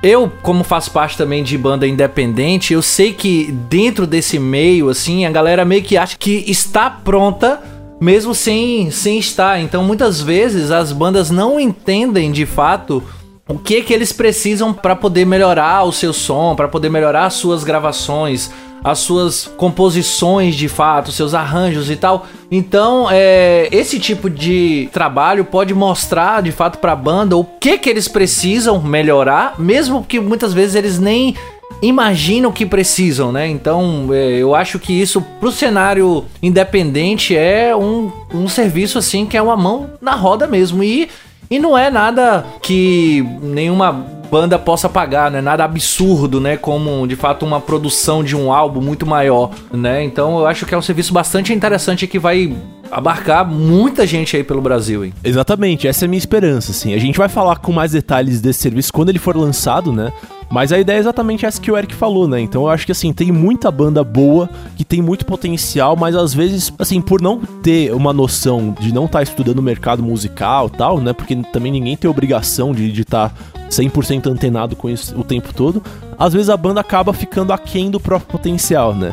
eu, 0.00 0.32
como 0.42 0.62
faço 0.62 0.92
parte 0.92 1.16
também 1.16 1.42
de 1.42 1.58
banda 1.58 1.88
independente, 1.88 2.72
eu 2.72 2.82
sei 2.82 3.12
que 3.12 3.50
dentro 3.68 4.06
desse 4.06 4.38
meio, 4.38 4.88
assim, 4.88 5.26
a 5.26 5.30
galera 5.30 5.64
meio 5.64 5.82
que 5.82 5.96
acha 5.96 6.16
que 6.16 6.44
está 6.46 6.88
pronta 6.88 7.60
mesmo 8.00 8.34
sem, 8.34 8.90
sem 8.90 9.18
estar. 9.18 9.60
Então, 9.60 9.84
muitas 9.84 10.20
vezes 10.20 10.70
as 10.70 10.92
bandas 10.92 11.30
não 11.30 11.60
entendem 11.60 12.32
de 12.32 12.46
fato 12.46 13.02
o 13.46 13.58
que 13.58 13.82
que 13.82 13.92
eles 13.92 14.12
precisam 14.12 14.72
para 14.72 14.94
poder 14.94 15.24
melhorar 15.24 15.84
o 15.84 15.92
seu 15.92 16.12
som, 16.12 16.54
para 16.54 16.68
poder 16.68 16.88
melhorar 16.88 17.26
as 17.26 17.34
suas 17.34 17.64
gravações, 17.64 18.50
as 18.82 19.00
suas 19.00 19.50
composições 19.56 20.54
de 20.54 20.68
fato, 20.68 21.12
seus 21.12 21.34
arranjos 21.34 21.90
e 21.90 21.96
tal. 21.96 22.26
Então, 22.50 23.08
é, 23.10 23.68
esse 23.72 23.98
tipo 23.98 24.30
de 24.30 24.88
trabalho 24.92 25.44
pode 25.44 25.74
mostrar 25.74 26.42
de 26.42 26.52
fato 26.52 26.78
para 26.78 26.92
a 26.92 26.96
banda 26.96 27.36
o 27.36 27.44
que 27.44 27.76
que 27.76 27.90
eles 27.90 28.08
precisam 28.08 28.80
melhorar, 28.80 29.58
mesmo 29.58 30.04
que 30.04 30.20
muitas 30.20 30.54
vezes 30.54 30.76
eles 30.76 30.98
nem 30.98 31.34
imaginam 31.82 32.52
que 32.52 32.66
precisam, 32.66 33.32
né? 33.32 33.48
Então, 33.48 34.08
é, 34.12 34.38
eu 34.38 34.54
acho 34.54 34.78
que 34.78 34.92
isso 34.92 35.20
pro 35.38 35.50
cenário 35.50 36.24
independente 36.42 37.36
é 37.36 37.74
um, 37.74 38.12
um 38.34 38.48
serviço 38.48 38.98
assim 38.98 39.26
que 39.26 39.36
é 39.36 39.42
uma 39.42 39.56
mão 39.56 39.90
na 40.00 40.14
roda 40.14 40.46
mesmo 40.46 40.82
e 40.84 41.08
e 41.50 41.58
não 41.58 41.76
é 41.76 41.90
nada 41.90 42.46
que 42.62 43.26
nenhuma 43.42 43.90
banda 44.30 44.56
possa 44.56 44.88
pagar, 44.88 45.30
né? 45.30 45.40
Nada 45.40 45.64
absurdo, 45.64 46.40
né? 46.40 46.56
Como 46.56 47.06
de 47.08 47.16
fato 47.16 47.44
uma 47.44 47.60
produção 47.60 48.22
de 48.22 48.36
um 48.36 48.52
álbum 48.52 48.80
muito 48.80 49.04
maior, 49.04 49.50
né? 49.72 50.04
Então 50.04 50.38
eu 50.38 50.46
acho 50.46 50.64
que 50.64 50.72
é 50.72 50.78
um 50.78 50.82
serviço 50.82 51.12
bastante 51.12 51.52
interessante 51.52 52.06
que 52.06 52.18
vai 52.18 52.56
abarcar 52.90 53.44
muita 53.44 54.06
gente 54.06 54.36
aí 54.36 54.44
pelo 54.44 54.60
Brasil, 54.60 55.04
hein? 55.04 55.12
Exatamente, 55.24 55.88
essa 55.88 56.04
é 56.04 56.06
a 56.06 56.08
minha 56.08 56.18
esperança, 56.18 56.70
assim. 56.70 56.94
A 56.94 56.98
gente 56.98 57.18
vai 57.18 57.28
falar 57.28 57.56
com 57.56 57.72
mais 57.72 57.92
detalhes 57.92 58.40
desse 58.40 58.60
serviço 58.60 58.92
quando 58.92 59.08
ele 59.08 59.18
for 59.18 59.36
lançado, 59.36 59.92
né? 59.92 60.12
Mas 60.50 60.72
a 60.72 60.78
ideia 60.78 60.96
é 60.96 61.00
exatamente 61.00 61.46
essa 61.46 61.60
que 61.60 61.70
o 61.70 61.76
Eric 61.76 61.94
falou, 61.94 62.26
né? 62.26 62.40
Então 62.40 62.62
eu 62.62 62.68
acho 62.68 62.84
que 62.84 62.90
assim, 62.92 63.12
tem 63.12 63.30
muita 63.30 63.70
banda 63.70 64.02
boa, 64.02 64.50
que 64.76 64.84
tem 64.84 65.00
muito 65.00 65.24
potencial, 65.24 65.94
mas 65.94 66.16
às 66.16 66.34
vezes, 66.34 66.72
assim, 66.76 67.00
por 67.00 67.22
não 67.22 67.40
ter 67.40 67.94
uma 67.94 68.12
noção 68.12 68.74
de 68.78 68.92
não 68.92 69.04
estar 69.04 69.22
estudando 69.22 69.60
o 69.60 69.62
mercado 69.62 70.02
musical 70.02 70.66
e 70.66 70.76
tal, 70.76 71.00
né? 71.00 71.12
Porque 71.12 71.36
também 71.52 71.70
ninguém 71.70 71.96
tem 71.96 72.10
obrigação 72.10 72.72
de 72.72 73.00
estar 73.00 73.28
tá 73.28 73.34
100% 73.70 74.26
antenado 74.26 74.74
com 74.74 74.90
isso 74.90 75.16
o 75.16 75.22
tempo 75.22 75.54
todo, 75.54 75.80
às 76.18 76.32
vezes 76.32 76.48
a 76.48 76.56
banda 76.56 76.80
acaba 76.80 77.12
ficando 77.12 77.52
aquém 77.52 77.88
do 77.88 78.00
próprio 78.00 78.28
potencial, 78.28 78.92
né? 78.92 79.12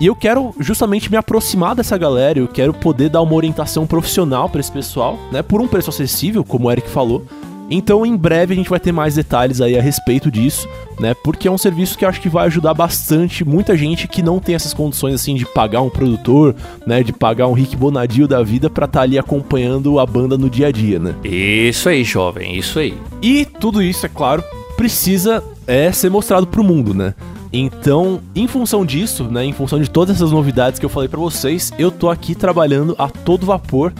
E 0.00 0.06
eu 0.06 0.14
quero 0.14 0.54
justamente 0.60 1.10
me 1.10 1.16
aproximar 1.16 1.74
dessa 1.74 1.98
galera, 1.98 2.38
eu 2.38 2.46
quero 2.46 2.72
poder 2.72 3.08
dar 3.08 3.20
uma 3.20 3.34
orientação 3.34 3.86
profissional 3.86 4.48
para 4.48 4.60
esse 4.60 4.70
pessoal, 4.70 5.18
né, 5.32 5.42
por 5.42 5.60
um 5.60 5.66
preço 5.66 5.90
acessível, 5.90 6.44
como 6.44 6.68
o 6.68 6.72
Eric 6.72 6.88
falou. 6.88 7.24
Então, 7.70 8.04
em 8.06 8.16
breve 8.16 8.54
a 8.54 8.56
gente 8.56 8.70
vai 8.70 8.80
ter 8.80 8.92
mais 8.92 9.14
detalhes 9.14 9.60
aí 9.60 9.78
a 9.78 9.82
respeito 9.82 10.30
disso, 10.30 10.66
né? 10.98 11.14
Porque 11.22 11.46
é 11.46 11.50
um 11.50 11.58
serviço 11.58 11.98
que 11.98 12.04
eu 12.04 12.08
acho 12.08 12.20
que 12.20 12.28
vai 12.28 12.46
ajudar 12.46 12.74
bastante 12.74 13.44
muita 13.44 13.76
gente 13.76 14.08
que 14.08 14.22
não 14.22 14.38
tem 14.38 14.54
essas 14.54 14.72
condições 14.72 15.14
assim 15.14 15.34
de 15.34 15.44
pagar 15.44 15.82
um 15.82 15.90
produtor, 15.90 16.54
né, 16.86 17.02
de 17.02 17.12
pagar 17.12 17.46
um 17.46 17.52
Rick 17.52 17.76
Bonadio 17.76 18.26
da 18.26 18.42
vida 18.42 18.70
para 18.70 18.86
estar 18.86 19.00
tá 19.00 19.02
ali 19.02 19.18
acompanhando 19.18 19.98
a 19.98 20.06
banda 20.06 20.38
no 20.38 20.48
dia 20.48 20.68
a 20.68 20.72
dia, 20.72 20.98
né? 20.98 21.14
Isso 21.22 21.88
aí, 21.88 22.02
jovem, 22.04 22.56
isso 22.56 22.78
aí. 22.78 22.94
E 23.20 23.44
tudo 23.44 23.82
isso, 23.82 24.06
é 24.06 24.08
claro, 24.08 24.42
precisa 24.76 25.42
é 25.66 25.92
ser 25.92 26.10
mostrado 26.10 26.46
pro 26.46 26.64
mundo, 26.64 26.94
né? 26.94 27.14
Então, 27.52 28.20
em 28.34 28.46
função 28.46 28.84
disso, 28.84 29.24
né, 29.24 29.44
em 29.44 29.52
função 29.52 29.80
de 29.80 29.90
todas 29.90 30.16
essas 30.16 30.32
novidades 30.32 30.78
que 30.78 30.84
eu 30.84 30.90
falei 30.90 31.08
para 31.08 31.20
vocês, 31.20 31.72
eu 31.78 31.90
tô 31.90 32.10
aqui 32.10 32.34
trabalhando 32.34 32.94
a 32.98 33.08
todo 33.08 33.46
vapor 33.46 33.92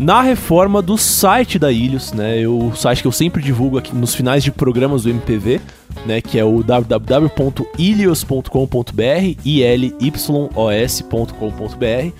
na 0.00 0.20
reforma 0.22 0.80
do 0.80 0.96
site 0.96 1.58
da 1.58 1.70
Ilhos, 1.70 2.14
né? 2.14 2.48
O 2.48 2.74
site 2.74 3.02
que 3.02 3.06
eu 3.06 3.12
sempre 3.12 3.42
divulgo 3.42 3.76
aqui 3.76 3.94
nos 3.94 4.14
finais 4.14 4.42
de 4.42 4.50
programas 4.50 5.02
do 5.02 5.10
MPV, 5.10 5.60
né? 6.06 6.22
Que 6.22 6.38
é 6.38 6.44
o 6.44 6.62
www.ilios.com.br, 6.62 9.36
i 9.44 9.62
l 9.62 9.94
y 10.00 10.12
o 10.54 10.70
s.com.br. 10.70 12.14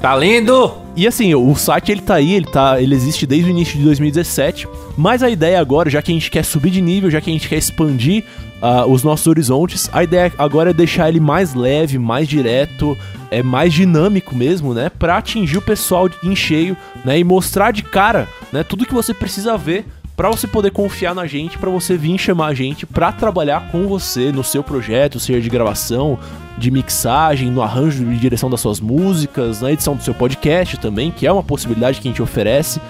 Tá 0.00 0.16
lindo! 0.16 0.72
E 0.96 1.06
assim, 1.06 1.34
o 1.34 1.54
site 1.54 1.92
ele 1.92 2.00
tá 2.00 2.14
aí, 2.14 2.32
ele 2.32 2.46
tá, 2.46 2.80
ele 2.80 2.94
existe 2.94 3.26
desde 3.26 3.50
o 3.50 3.52
início 3.52 3.76
de 3.76 3.84
2017, 3.84 4.66
mas 4.96 5.22
a 5.22 5.28
ideia 5.28 5.60
agora, 5.60 5.90
já 5.90 6.00
que 6.00 6.10
a 6.10 6.14
gente 6.14 6.30
quer 6.30 6.42
subir 6.42 6.70
de 6.70 6.80
nível, 6.80 7.10
já 7.10 7.20
que 7.20 7.28
a 7.28 7.32
gente 7.34 7.50
quer 7.50 7.58
expandir 7.58 8.24
uh, 8.62 8.90
os 8.90 9.02
nossos 9.02 9.26
horizontes, 9.26 9.88
a 9.92 10.02
ideia 10.02 10.32
agora 10.38 10.70
é 10.70 10.74
deixar 10.74 11.08
ele 11.08 11.20
mais 11.20 11.54
leve, 11.54 11.98
mais 11.98 12.28
direto, 12.28 12.96
é 13.30 13.42
mais 13.42 13.72
dinâmico 13.72 14.34
mesmo, 14.34 14.72
né, 14.72 14.88
para 14.88 15.16
atingir 15.16 15.58
o 15.58 15.62
pessoal 15.62 16.08
em 16.22 16.34
cheio, 16.34 16.76
né, 17.04 17.18
e 17.18 17.24
mostrar 17.24 17.70
de 17.70 17.82
cara, 17.82 18.28
né, 18.52 18.62
tudo 18.62 18.86
que 18.86 18.94
você 18.94 19.12
precisa 19.12 19.56
ver 19.56 19.84
para 20.16 20.30
você 20.30 20.46
poder 20.46 20.70
confiar 20.70 21.14
na 21.14 21.26
gente, 21.26 21.58
para 21.58 21.68
você 21.68 21.94
vir 21.94 22.16
chamar 22.16 22.46
a 22.46 22.54
gente 22.54 22.86
para 22.86 23.12
trabalhar 23.12 23.70
com 23.70 23.86
você 23.86 24.32
no 24.32 24.42
seu 24.42 24.64
projeto, 24.64 25.20
seja 25.20 25.42
de 25.42 25.50
gravação, 25.50 26.18
de 26.56 26.70
mixagem, 26.70 27.50
no 27.50 27.60
arranjo 27.60 28.10
e 28.10 28.16
direção 28.16 28.48
das 28.48 28.60
suas 28.60 28.80
músicas, 28.80 29.60
na 29.60 29.70
edição 29.70 29.94
do 29.94 30.02
seu 30.02 30.14
podcast 30.14 30.78
também, 30.78 31.10
que 31.10 31.26
é 31.26 31.32
uma 31.32 31.42
possibilidade 31.42 32.00
que 32.00 32.08
a 32.08 32.10
gente 32.10 32.22
oferece, 32.22 32.80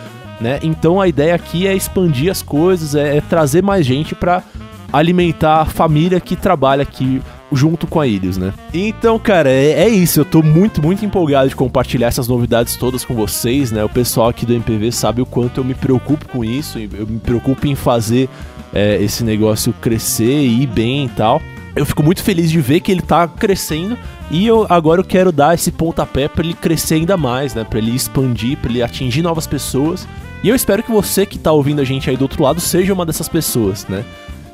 né? 0.41 0.61
Então 0.63 1.01
a 1.01 1.09
ideia 1.09 1.35
aqui 1.35 1.67
é 1.67 1.75
expandir 1.75 2.31
as 2.31 2.43
coisas, 2.43 2.95
é, 2.95 3.17
é 3.17 3.21
trazer 3.21 3.61
mais 3.61 3.85
gente 3.85 4.15
para 4.15 4.45
alimentar 4.93 5.63
a 5.63 5.65
família 5.65 6.21
que 6.21 6.37
trabalha 6.37 6.83
aqui 6.83 7.21
junto 7.53 7.87
com 7.87 8.01
a 8.01 8.07
né? 8.07 8.53
Então, 8.73 9.19
cara, 9.19 9.51
é, 9.51 9.85
é, 9.85 9.89
isso. 9.89 10.21
Eu 10.21 10.25
tô 10.25 10.43
muito, 10.43 10.83
muito 10.83 11.05
empolgado 11.05 11.49
de 11.49 11.57
compartilhar 11.57 12.09
essas 12.09 12.29
novidades 12.29 12.77
todas 12.77 13.05
com 13.05 13.15
vocês, 13.15 13.71
né? 13.71 13.85
O 13.85 13.89
pessoal 13.89 14.29
aqui 14.29 14.45
do 14.45 14.53
MPV 14.53 14.93
sabe 14.93 15.23
o 15.23 15.27
quanto 15.27 15.61
eu 15.61 15.65
me 15.65 15.75
preocupo 15.75 16.29
com 16.29 16.45
isso. 16.45 16.79
Eu 16.79 17.07
me 17.07 17.19
preocupo 17.19 17.67
em 17.67 17.75
fazer 17.75 18.29
é, 18.75 19.01
esse 19.03 19.23
negócio 19.23 19.73
crescer 19.81 20.43
e 20.43 20.63
ir 20.63 20.67
bem 20.67 21.07
e 21.07 21.09
tal. 21.11 21.41
Eu 21.75 21.85
fico 21.85 22.03
muito 22.03 22.23
feliz 22.23 22.51
de 22.51 22.61
ver 22.61 22.81
que 22.81 22.91
ele 22.91 23.03
tá 23.03 23.29
crescendo 23.29 23.99
e 24.31 24.47
eu 24.47 24.67
agora 24.69 25.01
eu 25.01 25.05
quero 25.05 25.31
dar 25.31 25.55
esse 25.55 25.71
pontapé 25.71 26.27
para 26.27 26.45
ele 26.45 26.55
crescer 26.55 26.95
ainda 26.95 27.17
mais, 27.17 27.55
né? 27.55 27.65
Para 27.65 27.79
ele 27.79 27.95
expandir, 27.95 28.57
para 28.57 28.71
ele 28.71 28.83
atingir 28.83 29.23
novas 29.23 29.47
pessoas. 29.47 30.09
E 30.43 30.49
eu 30.49 30.55
espero 30.55 30.83
que 30.83 30.91
você 30.91 31.27
que 31.27 31.39
tá 31.39 31.53
ouvindo 31.53 31.81
a 31.81 31.85
gente 31.85 32.09
aí 32.09 32.17
do 32.17 32.23
outro 32.23 32.43
lado 32.43 32.61
seja 32.61 32.93
uma 32.93 33.05
dessas 33.05 33.29
pessoas, 33.29 33.87
né? 33.89 34.05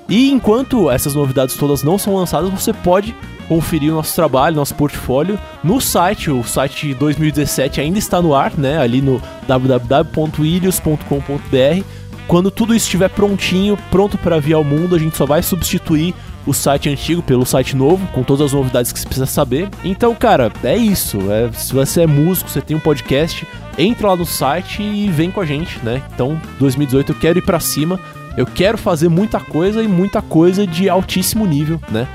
E 0.09 0.31
enquanto 0.31 0.91
essas 0.91 1.15
novidades 1.15 1.57
todas 1.57 1.83
não 1.83 1.99
são 1.99 2.15
lançadas, 2.15 2.51
você 2.51 2.73
pode 2.73 3.15
conferir 3.49 3.93
o 3.93 3.97
nosso 3.97 4.15
trabalho, 4.15 4.57
nosso 4.57 4.75
portfólio 4.75 5.39
no 5.63 5.81
site. 5.81 6.31
O 6.31 6.43
site 6.43 6.89
de 6.89 6.95
2017 6.95 7.81
ainda 7.81 7.99
está 7.99 8.21
no 8.21 8.35
ar, 8.35 8.53
né? 8.57 8.79
Ali 8.79 9.03
no 9.03 9.21
www.ilhos.com.br. 9.47 11.85
Quando 12.27 12.51
tudo 12.51 12.75
isso 12.75 12.87
estiver 12.87 13.09
prontinho, 13.09 13.77
pronto 13.91 14.17
para 14.17 14.39
vir 14.39 14.55
ao 14.55 14.65
mundo, 14.65 14.95
a 14.95 14.99
gente 14.99 15.17
só 15.17 15.27
vai 15.27 15.43
substituir 15.43 16.15
o 16.47 16.53
site 16.53 16.89
antigo 16.89 17.23
pelo 17.23 17.47
site 17.47 17.77
novo, 17.77 18.07
com 18.09 18.23
todas 18.23 18.47
as 18.47 18.53
novidades 18.53 18.93
que 18.93 18.99
você 18.99 19.07
precisa 19.07 19.27
saber. 19.27 19.69
Então, 19.85 20.15
cara, 20.15 20.51
é 20.65 20.77
isso. 20.77 21.19
É, 21.31 21.51
se 21.53 21.73
você 21.73 22.03
é 22.03 22.07
músico, 22.07 22.51
você 22.51 22.61
tem 22.61 22.77
um 22.77 22.81
podcast, 22.81 23.47
entra 23.79 24.09
lá 24.09 24.17
no 24.17 24.27
site 24.27 24.83
e 24.83 25.09
vem 25.09 25.31
com 25.31 25.41
a 25.41 25.47
gente, 25.47 25.79
né? 25.85 26.03
Então, 26.15 26.41
2018 26.59 27.13
eu 27.13 27.17
quero 27.17 27.39
ir 27.39 27.43
para 27.43 27.61
cima. 27.61 27.99
Eu 28.37 28.47
quero 28.47 28.79
fazer 28.79 29.09
muita 29.09 29.41
coisa 29.41 29.83
e 29.83 29.89
muita 29.89 30.23
coisa 30.23 30.65
de 30.67 30.89
altíssimo 30.89 31.45
nível, 31.47 31.81
né? 31.91 32.07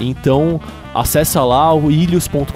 Então, 0.00 0.58
acessa 0.94 1.44
lá 1.44 1.74
o 1.74 1.90
ilhos.com.br, 1.90 2.52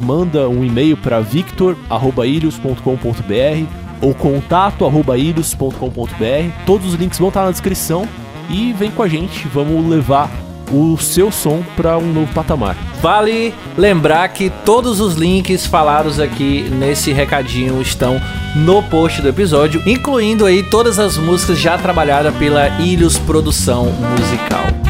manda 0.00 0.48
um 0.48 0.64
e-mail 0.64 0.96
para 0.96 1.18
victor@ilhos.com.br 1.20 3.66
ou 4.00 4.14
contato@ilhos.com.br. 4.14 6.64
Todos 6.66 6.86
os 6.86 6.94
links 6.94 7.18
vão 7.18 7.28
estar 7.28 7.44
na 7.44 7.50
descrição 7.50 8.08
e 8.48 8.72
vem 8.72 8.90
com 8.90 9.02
a 9.02 9.08
gente, 9.08 9.46
vamos 9.48 9.86
levar 9.88 10.30
o 10.72 10.96
seu 10.96 11.30
som 11.30 11.62
para 11.76 11.98
um 11.98 12.10
novo 12.12 12.32
patamar. 12.32 12.87
Vale 13.00 13.54
lembrar 13.76 14.28
que 14.28 14.50
todos 14.64 15.00
os 15.00 15.14
links 15.14 15.66
falados 15.66 16.18
aqui 16.18 16.68
nesse 16.70 17.12
recadinho 17.12 17.80
estão 17.80 18.20
no 18.56 18.82
post 18.82 19.22
do 19.22 19.28
episódio, 19.28 19.82
incluindo 19.86 20.44
aí 20.44 20.62
todas 20.64 20.98
as 20.98 21.16
músicas 21.16 21.58
já 21.58 21.78
trabalhadas 21.78 22.34
pela 22.36 22.68
Ilhos 22.80 23.16
Produção 23.18 23.86
Musical. 23.92 24.87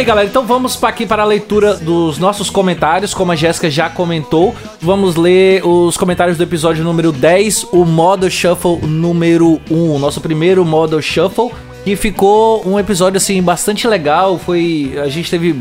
Aí, 0.00 0.04
galera. 0.04 0.28
Então 0.28 0.44
vamos 0.44 0.76
pa- 0.76 0.88
aqui 0.88 1.06
para 1.06 1.22
a 1.22 1.26
leitura 1.26 1.74
dos 1.74 2.18
nossos 2.18 2.50
comentários. 2.50 3.14
Como 3.14 3.32
a 3.32 3.36
Jéssica 3.36 3.70
já 3.70 3.88
comentou, 3.88 4.54
vamos 4.80 5.14
ler 5.16 5.64
os 5.66 5.96
comentários 5.96 6.36
do 6.36 6.42
episódio 6.42 6.82
número 6.84 7.12
10, 7.12 7.64
o 7.72 7.84
modo 7.84 8.30
shuffle 8.30 8.78
número 8.82 9.60
1, 9.70 9.94
o 9.94 9.98
nosso 9.98 10.20
primeiro 10.20 10.64
modo 10.64 11.00
shuffle, 11.02 11.50
que 11.84 11.96
ficou 11.96 12.66
um 12.66 12.78
episódio 12.78 13.18
assim 13.18 13.42
bastante 13.42 13.86
legal. 13.86 14.38
Foi 14.38 14.92
a 15.02 15.08
gente 15.08 15.30
teve 15.30 15.54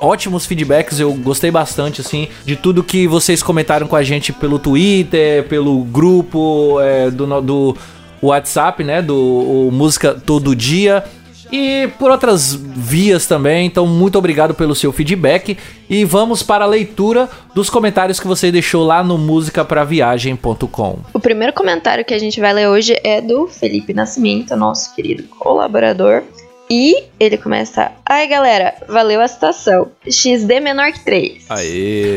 ótimos 0.00 0.46
feedbacks, 0.46 0.98
eu 0.98 1.12
gostei 1.14 1.50
bastante, 1.50 2.00
assim, 2.00 2.28
de 2.44 2.56
tudo 2.56 2.82
que 2.82 3.06
vocês 3.06 3.42
comentaram 3.42 3.86
com 3.86 3.94
a 3.94 4.02
gente 4.02 4.32
pelo 4.32 4.58
Twitter, 4.58 5.44
pelo 5.48 5.84
grupo 5.84 6.80
é, 6.80 7.08
do, 7.10 7.40
do 7.40 7.76
WhatsApp, 8.20 8.82
né, 8.82 9.00
do 9.00 9.68
Música 9.70 10.14
Todo 10.14 10.56
Dia. 10.56 11.04
E 11.52 11.88
por 11.98 12.10
outras 12.10 12.54
vias 12.54 13.26
também, 13.26 13.66
então 13.66 13.86
muito 13.86 14.16
obrigado 14.16 14.54
pelo 14.54 14.74
seu 14.74 14.90
feedback 14.90 15.58
e 15.88 16.02
vamos 16.02 16.42
para 16.42 16.64
a 16.64 16.66
leitura 16.66 17.28
dos 17.54 17.68
comentários 17.68 18.18
que 18.18 18.26
você 18.26 18.50
deixou 18.50 18.86
lá 18.86 19.04
no 19.04 19.18
musicapraviagem.com. 19.18 20.98
O 21.12 21.20
primeiro 21.20 21.52
comentário 21.52 22.06
que 22.06 22.14
a 22.14 22.18
gente 22.18 22.40
vai 22.40 22.54
ler 22.54 22.68
hoje 22.68 22.98
é 23.04 23.20
do 23.20 23.46
Felipe 23.46 23.92
Nascimento, 23.92 24.56
nosso 24.56 24.94
querido 24.94 25.24
colaborador. 25.24 26.22
E 26.74 27.04
ele 27.20 27.36
começa: 27.36 27.92
Ai 28.08 28.26
galera, 28.26 28.72
valeu 28.88 29.20
a 29.20 29.28
citação. 29.28 29.88
XD 30.08 30.58
menor 30.60 30.90
que 30.90 31.04
3. 31.04 31.44
Aê. 31.50 32.16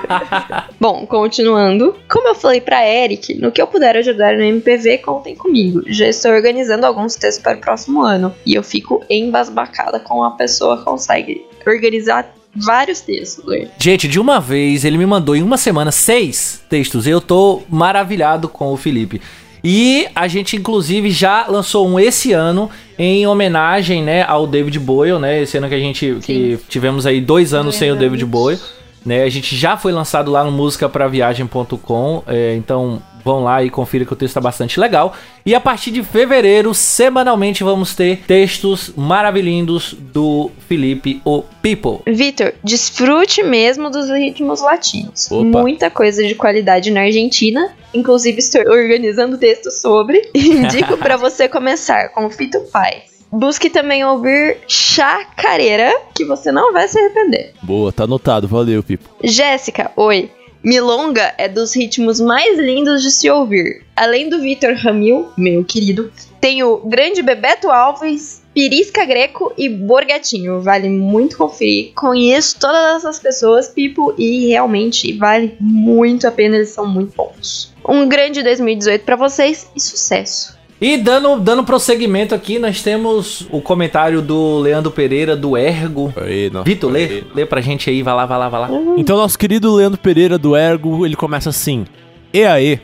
Bom, 0.80 1.06
continuando. 1.06 1.94
Como 2.08 2.26
eu 2.26 2.34
falei 2.34 2.62
pra 2.62 2.88
Eric, 2.88 3.34
no 3.34 3.52
que 3.52 3.60
eu 3.60 3.66
puder 3.66 3.94
ajudar 3.98 4.38
no 4.38 4.42
MPV, 4.42 4.98
contem 4.98 5.36
comigo. 5.36 5.82
Já 5.86 6.08
estou 6.08 6.30
organizando 6.30 6.86
alguns 6.86 7.14
textos 7.16 7.42
para 7.42 7.58
o 7.58 7.60
próximo 7.60 8.00
ano. 8.00 8.34
E 8.46 8.54
eu 8.54 8.62
fico 8.62 9.04
embasbacada 9.10 10.00
com 10.00 10.24
a 10.24 10.30
pessoa 10.30 10.78
que 10.78 10.84
consegue 10.84 11.44
organizar 11.66 12.34
vários 12.56 13.02
textos. 13.02 13.44
né? 13.44 13.68
Gente, 13.78 14.08
de 14.08 14.18
uma 14.18 14.40
vez 14.40 14.86
ele 14.86 14.96
me 14.96 15.04
mandou 15.04 15.36
em 15.36 15.42
uma 15.42 15.58
semana 15.58 15.92
seis 15.92 16.62
textos 16.70 17.06
e 17.06 17.10
eu 17.10 17.20
tô 17.20 17.60
maravilhado 17.68 18.48
com 18.48 18.72
o 18.72 18.78
Felipe. 18.78 19.20
E 19.64 20.06
a 20.14 20.28
gente 20.28 20.56
inclusive 20.56 21.10
já 21.10 21.46
lançou 21.48 21.88
um 21.88 21.98
esse 21.98 22.32
ano 22.32 22.70
em 22.98 23.26
homenagem, 23.26 24.02
né, 24.02 24.22
ao 24.22 24.46
David 24.46 24.78
Boyle, 24.78 25.18
né? 25.18 25.42
Esse 25.42 25.56
ano 25.56 25.68
que 25.68 25.74
a 25.74 25.78
gente 25.78 26.18
que 26.22 26.58
tivemos 26.68 27.06
aí 27.06 27.20
dois 27.20 27.54
anos 27.54 27.74
sem 27.74 27.90
o 27.90 27.96
David 27.96 28.24
Boyle, 28.26 28.60
né? 29.04 29.22
A 29.22 29.30
gente 29.30 29.56
já 29.56 29.76
foi 29.76 29.90
lançado 29.90 30.30
lá 30.30 30.44
no 30.44 30.52
musicapraviagem.com, 30.52 32.22
é, 32.26 32.54
então 32.56 33.02
vão 33.24 33.42
lá 33.42 33.64
e 33.64 33.70
confira 33.70 34.04
que 34.04 34.12
o 34.12 34.16
texto 34.16 34.34
tá 34.34 34.40
bastante 34.40 34.78
legal. 34.78 35.14
E 35.46 35.54
a 35.54 35.60
partir 35.60 35.90
de 35.90 36.02
fevereiro, 36.02 36.74
semanalmente 36.74 37.64
vamos 37.64 37.94
ter 37.94 38.18
textos 38.26 38.92
maravilhindos 38.94 39.96
do 39.98 40.50
Felipe 40.68 41.22
o 41.24 41.42
People. 41.62 42.00
Vitor, 42.06 42.52
desfrute 42.62 43.42
mesmo 43.42 43.88
dos 43.88 44.10
ritmos 44.10 44.60
latinos. 44.60 45.30
Opa. 45.30 45.62
Muita 45.62 45.88
coisa 45.90 46.22
de 46.26 46.34
qualidade 46.34 46.90
na 46.90 47.00
Argentina. 47.02 47.72
Inclusive, 47.94 48.38
estou 48.38 48.60
organizando 48.62 49.38
texto 49.38 49.70
sobre. 49.70 50.30
Indico 50.34 50.98
para 50.98 51.16
você 51.16 51.48
começar 51.48 52.08
com 52.10 52.28
Fito 52.28 52.60
Paz. 52.72 53.14
Busque 53.30 53.68
também 53.68 54.04
ouvir 54.04 54.58
Chacareira, 54.68 55.92
que 56.14 56.24
você 56.24 56.52
não 56.52 56.72
vai 56.72 56.86
se 56.86 56.98
arrepender. 56.98 57.52
Boa, 57.62 57.92
tá 57.92 58.04
anotado. 58.04 58.46
Valeu, 58.46 58.82
Pipo. 58.82 59.08
Jéssica, 59.22 59.90
oi. 59.96 60.30
Milonga 60.62 61.34
é 61.36 61.46
dos 61.46 61.76
ritmos 61.76 62.18
mais 62.18 62.58
lindos 62.58 63.02
de 63.02 63.10
se 63.10 63.28
ouvir. 63.28 63.84
Além 63.94 64.30
do 64.30 64.40
Vitor 64.40 64.74
Ramil, 64.74 65.28
meu 65.36 65.62
querido, 65.62 66.10
tem 66.40 66.62
o 66.62 66.78
grande 66.78 67.22
Bebeto 67.22 67.70
Alves, 67.70 68.42
Pirisca 68.54 69.04
Greco 69.04 69.52
e 69.58 69.68
Borgatinho. 69.68 70.62
Vale 70.62 70.88
muito 70.88 71.36
conferir. 71.36 71.92
Conheço 71.94 72.58
todas 72.58 72.96
essas 72.96 73.18
pessoas, 73.18 73.68
Pipo, 73.68 74.14
e 74.16 74.46
realmente 74.46 75.12
vale 75.18 75.54
muito 75.60 76.26
a 76.26 76.30
pena, 76.30 76.56
eles 76.56 76.70
são 76.70 76.86
muito 76.86 77.14
bons. 77.14 77.73
Um 77.86 78.08
grande 78.08 78.42
2018 78.42 79.04
pra 79.04 79.16
vocês 79.16 79.70
e 79.74 79.80
sucesso. 79.80 80.56
E 80.80 80.96
dando, 80.96 81.40
dando 81.40 81.64
prosseguimento 81.64 82.34
aqui, 82.34 82.58
nós 82.58 82.82
temos 82.82 83.46
o 83.50 83.60
comentário 83.60 84.20
do 84.20 84.58
Leandro 84.58 84.90
Pereira, 84.90 85.36
do 85.36 85.56
Ergo. 85.56 86.12
Não. 86.52 86.64
Vitor, 86.64 86.90
lê, 86.90 87.22
lê 87.34 87.46
pra 87.46 87.60
gente 87.60 87.88
aí, 87.88 88.02
vai 88.02 88.14
lá, 88.14 88.26
vai 88.26 88.38
lá, 88.38 88.48
vai 88.48 88.60
lá. 88.62 88.68
Então, 88.96 89.16
nosso 89.16 89.38
querido 89.38 89.72
Leandro 89.74 89.98
Pereira 89.98 90.36
do 90.36 90.56
Ergo, 90.56 91.06
ele 91.06 91.16
começa 91.16 91.50
assim: 91.50 91.84
E 92.32 92.44
aí? 92.44 92.80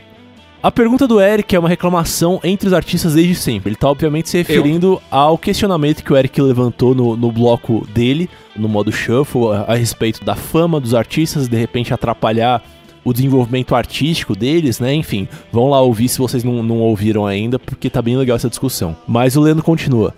A 0.63 0.69
pergunta 0.69 1.07
do 1.07 1.19
Eric 1.19 1.55
é 1.55 1.59
uma 1.59 1.67
reclamação 1.67 2.39
entre 2.43 2.67
os 2.67 2.73
artistas 2.73 3.15
desde 3.15 3.33
sempre. 3.33 3.69
Ele 3.69 3.75
tá, 3.75 3.89
obviamente, 3.89 4.29
se 4.29 4.37
referindo 4.37 5.01
ao 5.09 5.35
questionamento 5.35 6.03
que 6.03 6.13
o 6.13 6.15
Eric 6.15 6.39
levantou 6.39 6.93
no, 6.93 7.17
no 7.17 7.31
bloco 7.31 7.83
dele, 7.95 8.29
no 8.55 8.69
modo 8.69 8.91
shuffle, 8.91 9.47
a, 9.53 9.73
a 9.73 9.75
respeito 9.75 10.23
da 10.23 10.35
fama 10.35 10.79
dos 10.79 10.93
artistas, 10.93 11.47
de 11.47 11.57
repente 11.57 11.91
atrapalhar 11.91 12.63
o 13.03 13.13
desenvolvimento 13.13 13.75
artístico 13.75 14.35
deles, 14.35 14.79
né? 14.79 14.93
Enfim, 14.93 15.27
vão 15.51 15.69
lá 15.69 15.81
ouvir 15.81 16.09
se 16.09 16.19
vocês 16.19 16.43
não, 16.43 16.61
não 16.61 16.79
ouviram 16.79 17.25
ainda, 17.25 17.57
porque 17.57 17.89
tá 17.89 18.01
bem 18.01 18.17
legal 18.17 18.35
essa 18.35 18.49
discussão. 18.49 18.95
Mas 19.07 19.35
o 19.35 19.41
Leandro 19.41 19.63
continua. 19.63 20.13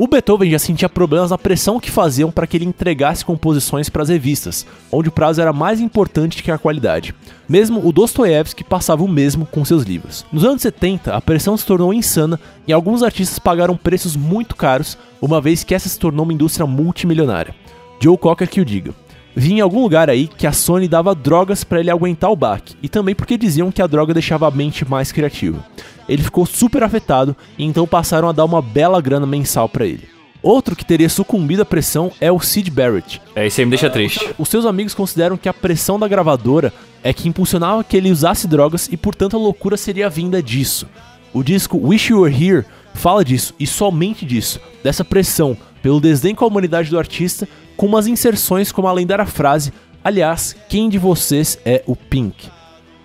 O 0.00 0.06
Beethoven 0.06 0.48
já 0.48 0.60
sentia 0.60 0.88
problemas 0.88 1.32
na 1.32 1.36
pressão 1.36 1.80
que 1.80 1.90
faziam 1.90 2.30
para 2.30 2.46
que 2.46 2.56
ele 2.56 2.64
entregasse 2.64 3.24
composições 3.24 3.88
para 3.88 4.00
as 4.00 4.08
revistas, 4.08 4.64
onde 4.92 5.08
o 5.08 5.12
prazo 5.12 5.40
era 5.40 5.52
mais 5.52 5.80
importante 5.80 6.40
que 6.40 6.52
a 6.52 6.56
qualidade. 6.56 7.12
Mesmo 7.48 7.84
o 7.84 7.90
Dostoiévski 7.90 8.62
passava 8.62 9.02
o 9.02 9.08
mesmo 9.08 9.44
com 9.44 9.64
seus 9.64 9.82
livros. 9.82 10.24
Nos 10.32 10.44
anos 10.44 10.62
70, 10.62 11.12
a 11.12 11.20
pressão 11.20 11.56
se 11.56 11.66
tornou 11.66 11.92
insana 11.92 12.38
e 12.64 12.72
alguns 12.72 13.02
artistas 13.02 13.40
pagaram 13.40 13.76
preços 13.76 14.14
muito 14.14 14.54
caros, 14.54 14.96
uma 15.20 15.40
vez 15.40 15.64
que 15.64 15.74
essa 15.74 15.88
se 15.88 15.98
tornou 15.98 16.22
uma 16.22 16.32
indústria 16.32 16.64
multimilionária. 16.64 17.52
Joe 18.00 18.16
Cocker 18.16 18.48
que 18.48 18.60
o 18.60 18.64
diga. 18.64 18.94
Vi 19.34 19.52
em 19.52 19.60
algum 19.60 19.82
lugar 19.82 20.10
aí 20.10 20.26
que 20.26 20.46
a 20.46 20.52
Sony 20.52 20.88
dava 20.88 21.14
drogas 21.14 21.62
para 21.62 21.80
ele 21.80 21.90
aguentar 21.90 22.30
o 22.30 22.36
baque, 22.36 22.74
e 22.82 22.88
também 22.88 23.14
porque 23.14 23.38
diziam 23.38 23.70
que 23.70 23.82
a 23.82 23.86
droga 23.86 24.12
deixava 24.12 24.48
a 24.48 24.50
mente 24.50 24.84
mais 24.88 25.12
criativa. 25.12 25.64
Ele 26.08 26.22
ficou 26.22 26.46
super 26.46 26.82
afetado 26.82 27.36
e 27.56 27.64
então 27.64 27.86
passaram 27.86 28.28
a 28.28 28.32
dar 28.32 28.44
uma 28.44 28.62
bela 28.62 29.00
grana 29.00 29.26
mensal 29.26 29.68
para 29.68 29.86
ele. 29.86 30.08
Outro 30.42 30.76
que 30.76 30.84
teria 30.84 31.08
sucumbido 31.08 31.62
à 31.62 31.64
pressão 31.64 32.12
é 32.20 32.30
o 32.30 32.40
Sid 32.40 32.70
Barrett. 32.70 33.20
É, 33.34 33.46
isso 33.46 33.60
aí 33.60 33.66
me 33.66 33.70
deixa 33.70 33.90
triste. 33.90 34.30
Os 34.38 34.48
seus 34.48 34.64
amigos 34.64 34.94
consideram 34.94 35.36
que 35.36 35.48
a 35.48 35.54
pressão 35.54 35.98
da 35.98 36.06
gravadora 36.06 36.72
é 37.02 37.12
que 37.12 37.28
impulsionava 37.28 37.82
que 37.82 37.96
ele 37.96 38.10
usasse 38.10 38.46
drogas 38.46 38.88
e 38.90 38.96
portanto 38.96 39.36
a 39.36 39.40
loucura 39.40 39.76
seria 39.76 40.08
vinda 40.08 40.42
disso. 40.42 40.86
O 41.32 41.42
disco 41.42 41.76
Wish 41.76 42.12
You 42.12 42.20
Were 42.20 42.34
Here 42.34 42.64
fala 42.94 43.24
disso 43.24 43.54
e 43.58 43.66
somente 43.66 44.24
disso, 44.24 44.60
dessa 44.82 45.04
pressão 45.04 45.56
pelo 45.82 46.00
desdém 46.00 46.34
com 46.34 46.44
a 46.44 46.48
humanidade 46.48 46.90
do 46.90 46.98
artista, 46.98 47.48
com 47.78 47.86
umas 47.86 48.08
inserções 48.08 48.70
como 48.70 48.88
a 48.88 48.92
lendária 48.92 49.24
frase: 49.24 49.72
Aliás, 50.04 50.54
quem 50.68 50.90
de 50.90 50.98
vocês 50.98 51.58
é 51.64 51.82
o 51.86 51.96
Pink? 51.96 52.50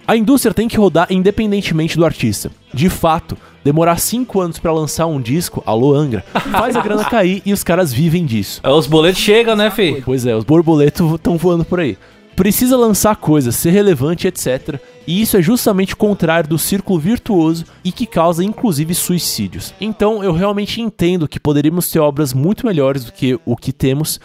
A 0.05 0.17
indústria 0.17 0.53
tem 0.53 0.67
que 0.67 0.75
rodar 0.75 1.07
independentemente 1.09 1.95
do 1.95 2.03
artista. 2.03 2.51
De 2.73 2.89
fato, 2.89 3.37
demorar 3.63 3.97
5 3.97 4.41
anos 4.41 4.59
pra 4.59 4.73
lançar 4.73 5.05
um 5.05 5.21
disco, 5.21 5.63
alô 5.65 5.93
Angra, 5.95 6.25
faz 6.51 6.75
a 6.75 6.81
grana 6.81 7.05
cair 7.05 7.41
e 7.45 7.53
os 7.53 7.63
caras 7.63 7.93
vivem 7.93 8.25
disso. 8.25 8.59
Os 8.67 8.85
boletos 8.85 9.21
chegam, 9.21 9.55
né, 9.55 9.69
fi? 9.69 10.01
Pois 10.03 10.25
é, 10.25 10.35
os 10.35 10.43
borboletos 10.43 11.13
estão 11.13 11.37
voando 11.37 11.63
por 11.63 11.79
aí. 11.79 11.97
Precisa 12.35 12.75
lançar 12.75 13.15
coisas, 13.15 13.55
ser 13.55 13.69
relevante, 13.69 14.27
etc. 14.27 14.79
E 15.05 15.21
isso 15.21 15.37
é 15.37 15.41
justamente 15.41 15.93
o 15.93 15.97
contrário 15.97 16.49
do 16.49 16.57
círculo 16.57 16.99
virtuoso 16.99 17.63
e 17.83 17.91
que 17.91 18.07
causa 18.07 18.43
inclusive 18.43 18.93
suicídios. 18.95 19.73
Então 19.79 20.23
eu 20.23 20.33
realmente 20.33 20.81
entendo 20.81 21.27
que 21.27 21.39
poderíamos 21.39 21.91
ter 21.91 21.99
obras 21.99 22.33
muito 22.33 22.65
melhores 22.65 23.05
do 23.05 23.11
que 23.11 23.39
o 23.45 23.55
que 23.55 23.71
temos. 23.71 24.19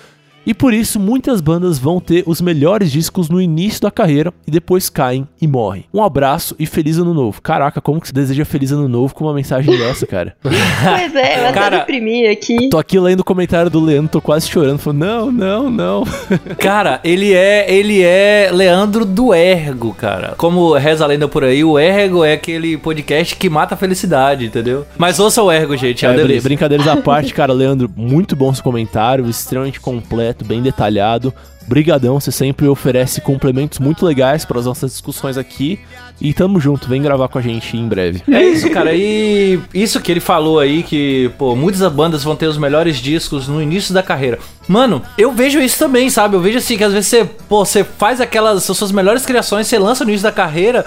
E 0.49 0.55
por 0.55 0.73
isso 0.73 0.99
muitas 0.99 1.43
bandas 1.43 1.79
vão 1.79 2.01
ter 2.01 2.25
os 2.27 2.41
melhores 2.41 2.91
discos 2.91 3.29
no 3.29 3.39
início 3.39 3.83
da 3.83 3.91
carreira 3.91 4.33
e 4.47 4.51
depois 4.51 4.89
caem 4.89 5.29
e 5.39 5.47
morrem. 5.47 5.85
Um 5.93 6.03
abraço 6.03 6.57
e 6.59 6.65
feliz 6.65 6.97
ano 6.97 7.13
novo. 7.13 7.43
Caraca, 7.43 7.83
como 7.83 8.01
que 8.01 8.09
você 8.09 8.15
deseja 8.15 8.47
feliz 8.47 8.73
ano 8.73 8.89
novo 8.89 9.15
com 9.15 9.25
uma 9.25 9.35
mensagem 9.35 9.77
dessa, 9.77 10.07
cara? 10.07 10.35
Pois 10.89 11.15
é, 11.15 11.41
eu 11.41 11.47
até 11.49 11.53
Cara, 11.53 11.79
deprimi 11.81 12.27
aqui. 12.27 12.71
Tô 12.71 12.79
aqui 12.79 12.99
lendo 12.99 13.21
o 13.21 13.25
comentário 13.25 13.71
do 13.71 13.79
Leandro, 13.79 14.11
tô 14.11 14.21
quase 14.23 14.49
chorando. 14.49 14.79
Falando, 14.79 15.01
não, 15.01 15.31
não, 15.31 15.71
não. 15.71 16.05
Cara, 16.59 16.99
ele 17.05 17.35
é, 17.35 17.71
ele 17.71 18.03
é 18.03 18.51
Leandro 18.51 19.05
do 19.05 19.35
Ergo, 19.35 19.93
cara. 19.93 20.35
Como 20.39 20.73
reza 20.75 21.05
a 21.05 21.07
lenda 21.07 21.29
por 21.29 21.45
aí, 21.45 21.63
o 21.63 21.79
Ergo 21.79 22.25
é 22.25 22.33
aquele 22.33 22.79
podcast 22.79 23.37
que 23.37 23.51
mata 23.51 23.75
a 23.75 23.79
felicidade, 23.79 24.47
entendeu? 24.47 24.87
Mas 24.97 25.19
ouça 25.19 25.43
o 25.43 25.53
Ergo, 25.53 25.77
gente, 25.77 26.07
é, 26.07 26.09
É, 26.09 26.41
brincadeiras 26.41 26.89
à 26.89 26.97
parte, 27.03 27.35
cara, 27.35 27.53
Leandro, 27.53 27.91
muito 27.95 28.35
bom 28.35 28.55
seu 28.55 28.65
comentário, 28.65 29.29
extremamente 29.29 29.81
completo, 29.81 30.38
bem 30.44 30.62
detalhado. 30.62 31.33
Brigadão, 31.66 32.18
você 32.18 32.33
sempre 32.33 32.66
oferece 32.66 33.20
complementos 33.20 33.79
muito 33.79 34.07
legais 34.07 34.44
para 34.44 34.59
as 34.59 34.64
nossas 34.64 34.92
discussões 34.92 35.37
aqui. 35.37 35.79
E 36.18 36.33
tamo 36.33 36.59
junto, 36.59 36.88
vem 36.88 37.03
gravar 37.03 37.29
com 37.29 37.38
a 37.38 37.42
gente 37.42 37.77
em 37.77 37.87
breve. 37.87 38.22
É 38.27 38.42
isso, 38.42 38.70
cara. 38.70 38.94
E 38.94 39.61
isso 39.74 40.01
que 40.01 40.11
ele 40.11 40.18
falou 40.20 40.59
aí, 40.59 40.83
que, 40.83 41.31
pô, 41.37 41.55
muitas 41.55 41.92
bandas 41.92 42.24
vão 42.24 42.35
ter 42.35 42.46
os 42.46 42.57
melhores 42.57 42.96
discos 42.96 43.46
no 43.48 43.62
início 43.62 43.92
da 43.92 44.03
carreira. 44.03 44.38
Mano, 44.66 45.03
eu 45.18 45.31
vejo 45.31 45.61
isso 45.61 45.79
também, 45.79 46.09
sabe? 46.09 46.37
Eu 46.37 46.40
vejo 46.40 46.57
assim, 46.57 46.79
que 46.79 46.85
às 46.85 46.92
vezes 46.92 47.09
você, 47.09 47.24
pô, 47.24 47.64
você 47.64 47.85
faz 47.85 48.20
aquelas 48.20 48.68
as 48.68 48.77
suas 48.77 48.90
melhores 48.90 49.27
criações, 49.27 49.66
você 49.66 49.79
lança 49.79 50.05
no 50.05 50.11
início 50.11 50.24
da 50.24 50.33
carreira. 50.33 50.87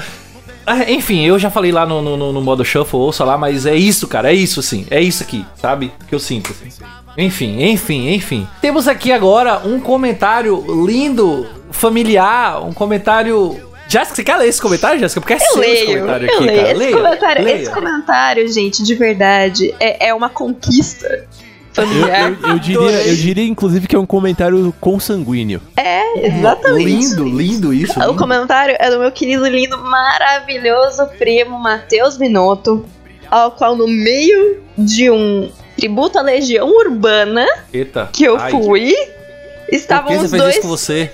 Ah, 0.65 0.89
Enfim, 0.91 1.21
eu 1.25 1.39
já 1.39 1.49
falei 1.49 1.71
lá 1.71 1.85
no, 1.85 2.01
no, 2.01 2.33
no 2.33 2.41
modo 2.41 2.63
shuffle, 2.63 2.99
ouça 2.99 3.23
lá, 3.23 3.37
mas 3.37 3.65
é 3.65 3.75
isso, 3.75 4.07
cara, 4.07 4.31
é 4.31 4.35
isso, 4.35 4.59
assim, 4.59 4.85
é 4.91 5.01
isso 5.01 5.23
aqui, 5.23 5.45
sabe? 5.55 5.91
Que 6.07 6.13
eu 6.13 6.19
sinto, 6.19 6.51
assim. 6.51 6.83
Enfim, 7.17 7.61
enfim, 7.63 8.09
enfim. 8.13 8.47
Temos 8.61 8.87
aqui 8.87 9.11
agora 9.11 9.61
um 9.65 9.79
comentário 9.79 10.63
lindo, 10.85 11.45
familiar, 11.71 12.63
um 12.65 12.73
comentário. 12.73 13.59
Jéssica, 13.87 14.15
você 14.15 14.23
quer 14.23 14.37
ler 14.37 14.47
esse 14.47 14.61
comentário, 14.61 14.99
Jéssica? 14.99 15.19
Porque 15.19 15.33
é 15.33 15.35
Eu 15.35 15.39
seu 15.41 15.63
esse 15.63 15.85
leio, 15.85 15.99
comentário 15.99 16.27
eu 16.29 16.35
aqui, 16.35 16.43
leio. 16.45 16.55
cara. 16.59 16.71
Esse, 16.71 16.79
Leia, 16.79 16.91
comentário, 16.97 17.43
leia. 17.43 17.55
esse 17.61 17.71
comentário, 17.73 18.47
gente, 18.53 18.83
de 18.83 18.95
verdade, 18.95 19.75
é, 19.79 20.07
é 20.07 20.13
uma 20.13 20.29
conquista 20.29 21.07
Eu, 21.07 21.27
familiar. 21.73 22.31
eu- 22.41 22.49
eu 22.51 22.59
diria, 22.59 23.07
eu 23.07 23.15
diria, 23.17 23.45
inclusive, 23.45 23.87
que 23.89 23.95
é 23.95 23.99
um 23.99 24.05
comentário 24.05 24.73
consanguíneo. 24.79 25.59
É, 25.75 26.25
exatamente. 26.27 26.85
Lindo, 26.85 27.23
lindo 27.25 27.73
isso. 27.73 27.99
O 27.99 28.03
lindo. 28.03 28.15
comentário 28.15 28.77
é 28.79 28.89
do 28.89 28.97
meu 28.97 29.11
querido, 29.11 29.45
lindo, 29.47 29.77
maravilhoso 29.77 31.05
primo 31.17 31.59
Matheus 31.59 32.15
Binotto, 32.15 32.85
ao 33.29 33.51
qual 33.51 33.75
no 33.75 33.87
meio 33.87 34.61
de 34.77 35.09
um 35.11 35.49
tributo 35.81 36.19
à 36.19 36.21
Legião 36.21 36.69
Urbana 36.69 37.47
Eita. 37.73 38.07
que 38.13 38.23
eu 38.23 38.37
Ai, 38.37 38.51
fui, 38.51 38.93
Por 38.93 39.69
que 39.69 39.75
estavam 39.75 40.13
você 40.13 40.25
os 40.25 40.31
fez 40.31 40.43
dois 40.43 40.55
isso 40.55 40.61
com 40.61 40.67
você? 40.67 41.11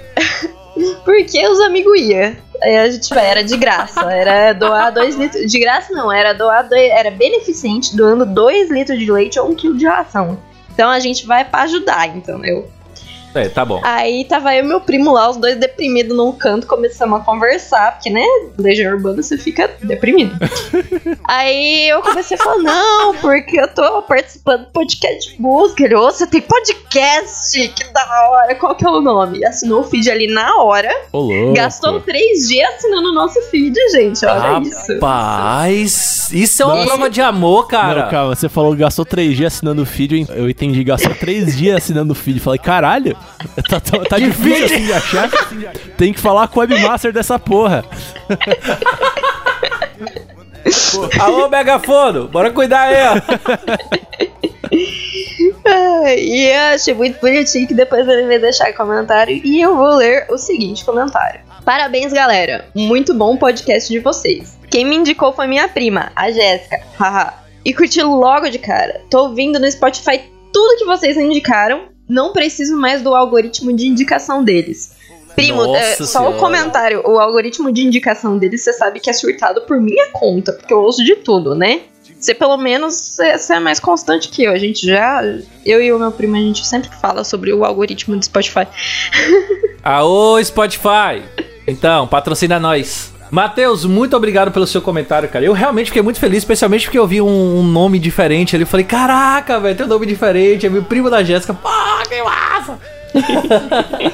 porque 1.05 1.47
os 1.47 1.61
amigos 1.61 1.97
iam. 2.01 2.35
Aí 2.61 2.75
a 2.75 2.89
gente 2.89 3.13
vai, 3.13 3.25
era 3.27 3.43
de 3.43 3.55
graça, 3.55 4.01
era 4.11 4.51
doar 4.51 4.91
dois 4.91 5.15
litros. 5.15 5.49
De 5.49 5.59
graça 5.59 5.93
não, 5.93 6.11
era 6.11 6.33
doar 6.33 6.67
dois, 6.67 6.91
era 6.91 7.09
beneficente, 7.11 7.95
doando 7.95 8.25
dois 8.25 8.69
litros 8.69 8.99
de 8.99 9.09
leite 9.09 9.39
ou 9.39 9.49
um 9.49 9.55
quilo 9.55 9.77
de 9.77 9.85
ração. 9.85 10.37
Então 10.73 10.89
a 10.89 10.99
gente 10.99 11.25
vai 11.25 11.45
pra 11.45 11.61
ajudar, 11.61 12.07
entendeu? 12.09 12.69
É, 13.37 13.49
tá 13.49 13.63
bom. 13.63 13.79
Aí 13.83 14.25
tava 14.25 14.53
eu 14.55 14.63
e 14.63 14.67
meu 14.67 14.81
primo 14.81 15.11
lá, 15.11 15.29
os 15.29 15.37
dois 15.37 15.57
deprimidos 15.57 16.15
num 16.15 16.31
canto, 16.31 16.65
começamos 16.67 17.19
a 17.19 17.23
conversar, 17.23 17.93
porque, 17.93 18.09
né, 18.09 18.23
Legião 18.57 18.93
Urbana 18.93 19.21
você 19.21 19.37
fica 19.37 19.69
deprimido. 19.81 20.35
Aí 21.23 21.89
eu 21.89 22.01
comecei 22.01 22.37
a 22.37 22.43
falar, 22.43 22.57
não, 22.59 23.15
porque 23.15 23.59
eu 23.59 23.67
tô 23.67 24.01
participando 24.03 24.65
do 24.65 24.71
podcast 24.71 25.33
de 25.33 25.41
música. 25.41 25.83
Ele, 25.83 25.95
ô, 25.95 26.09
você 26.11 26.25
tem 26.25 26.41
podcast, 26.41 27.67
que 27.69 27.83
da 27.93 28.29
hora, 28.29 28.55
qual 28.55 28.75
que 28.75 28.85
é 28.85 28.89
o 28.89 29.01
nome? 29.01 29.45
Assinou 29.45 29.81
o 29.81 29.83
feed 29.83 30.09
ali 30.09 30.27
na 30.27 30.61
hora, 30.61 30.89
Ô, 31.11 31.19
louco. 31.19 31.53
gastou 31.53 31.99
três 32.01 32.47
dias 32.47 32.67
assinando 32.75 33.09
o 33.09 33.13
nosso 33.13 33.41
feed, 33.49 33.75
gente, 33.91 34.25
olha 34.25 34.59
isso. 34.67 34.93
Rapaz, 34.93 36.29
isso 36.31 36.61
é 36.61 36.65
uma 36.65 36.75
Nossa. 36.75 36.87
prova 36.87 37.09
de 37.09 37.21
amor, 37.21 37.67
cara. 37.67 38.03
Não, 38.03 38.11
calma, 38.11 38.35
você 38.35 38.49
falou 38.49 38.73
que 38.73 38.79
gastou 38.79 39.05
3 39.05 39.35
dias 39.35 39.53
assinando 39.53 39.81
o 39.81 39.85
feed, 39.85 40.27
eu 40.29 40.49
entendi, 40.49 40.83
gastou 40.83 41.13
3 41.13 41.55
dias 41.57 41.77
assinando 41.77 42.13
o 42.13 42.15
feed. 42.15 42.39
Falei, 42.39 42.59
caralho, 42.59 43.17
tá, 43.69 43.79
tá, 43.79 43.99
tá 44.09 44.19
difícil 44.19 44.65
assim 44.65 44.85
de 44.85 44.93
achar. 44.93 45.29
Tem 45.97 46.13
que 46.13 46.19
falar 46.19 46.47
com 46.47 46.59
o 46.59 46.61
webmaster 46.61 47.11
dessa 47.13 47.37
porra. 47.39 47.83
Alô, 51.19 51.47
megafono, 51.49 52.27
bora 52.27 52.51
cuidar 52.51 52.81
aí, 52.81 52.95
ó. 53.07 53.15
Ah, 55.65 56.13
E 56.15 56.47
eu 56.47 56.75
achei 56.75 56.93
muito 56.93 57.19
bonitinho 57.19 57.67
que 57.67 57.73
depois 57.73 58.07
ele 58.07 58.27
vai 58.27 58.39
deixar 58.39 58.73
comentário. 58.73 59.39
E 59.43 59.61
eu 59.61 59.75
vou 59.75 59.95
ler 59.95 60.25
o 60.29 60.37
seguinte 60.37 60.83
comentário. 60.83 61.41
Parabéns, 61.63 62.13
galera. 62.13 62.65
Muito 62.73 63.13
bom 63.13 63.33
o 63.33 63.37
podcast 63.37 63.89
de 63.89 63.99
vocês. 63.99 64.57
Quem 64.69 64.85
me 64.85 64.95
indicou 64.95 65.33
foi 65.33 65.47
minha 65.47 65.67
prima, 65.67 66.11
a 66.15 66.31
Jéssica. 66.31 66.81
Haha. 66.97 67.33
E 67.65 67.73
curti 67.73 68.01
logo 68.01 68.49
de 68.49 68.59
cara. 68.59 69.01
Tô 69.09 69.27
ouvindo 69.27 69.59
no 69.59 69.69
Spotify 69.69 70.21
tudo 70.53 70.77
que 70.77 70.85
vocês 70.85 71.17
indicaram. 71.17 71.89
Não 72.07 72.31
preciso 72.31 72.77
mais 72.77 73.01
do 73.01 73.13
algoritmo 73.13 73.73
de 73.73 73.87
indicação 73.87 74.43
deles. 74.43 74.95
Primo, 75.35 75.75
é, 75.75 75.95
só 75.97 76.31
o 76.31 76.37
comentário. 76.37 77.03
O 77.05 77.19
algoritmo 77.19 77.71
de 77.71 77.85
indicação 77.85 78.37
deles, 78.37 78.63
você 78.63 78.73
sabe 78.73 78.99
que 78.99 79.09
é 79.09 79.13
surtado 79.13 79.61
por 79.61 79.79
minha 79.79 80.09
conta, 80.11 80.51
porque 80.51 80.73
eu 80.73 80.79
ouço 80.79 81.03
de 81.03 81.15
tudo, 81.17 81.53
né? 81.53 81.81
Você 82.19 82.33
pelo 82.33 82.57
menos 82.57 82.95
você 83.15 83.53
é 83.53 83.59
mais 83.59 83.79
constante 83.79 84.29
que 84.29 84.43
eu. 84.43 84.51
A 84.51 84.57
gente 84.57 84.87
já. 84.87 85.21
Eu 85.63 85.81
e 85.81 85.91
o 85.91 85.99
meu 85.99 86.11
primo, 86.11 86.35
a 86.35 86.39
gente 86.39 86.65
sempre 86.65 86.89
fala 86.99 87.23
sobre 87.23 87.53
o 87.53 87.63
algoritmo 87.63 88.15
do 88.15 88.25
Spotify. 88.25 88.67
Aô, 89.83 90.43
Spotify. 90.43 91.21
Então, 91.67 92.07
patrocina 92.07 92.59
nós. 92.59 93.13
Matheus, 93.29 93.85
muito 93.85 94.15
obrigado 94.15 94.51
pelo 94.51 94.65
seu 94.65 94.81
comentário, 94.81 95.29
cara. 95.29 95.43
Eu 95.43 95.53
realmente 95.53 95.87
fiquei 95.87 96.01
muito 96.01 96.19
feliz, 96.19 96.39
especialmente 96.39 96.85
porque 96.85 96.97
eu 96.97 97.07
vi 97.07 97.21
um, 97.21 97.59
um 97.59 97.63
nome 97.63 97.99
diferente 97.99 98.55
ali. 98.55 98.63
Eu 98.63 98.67
falei, 98.67 98.85
caraca, 98.85 99.59
velho, 99.59 99.75
tem 99.75 99.85
um 99.85 99.89
nome 99.89 100.05
diferente. 100.05 100.65
É 100.65 100.69
meu 100.69 100.83
primo 100.83 101.09
da 101.09 101.23
Jéssica. 101.23 101.53
Pô, 101.53 101.69
que 102.07 102.23
massa! 102.23 102.79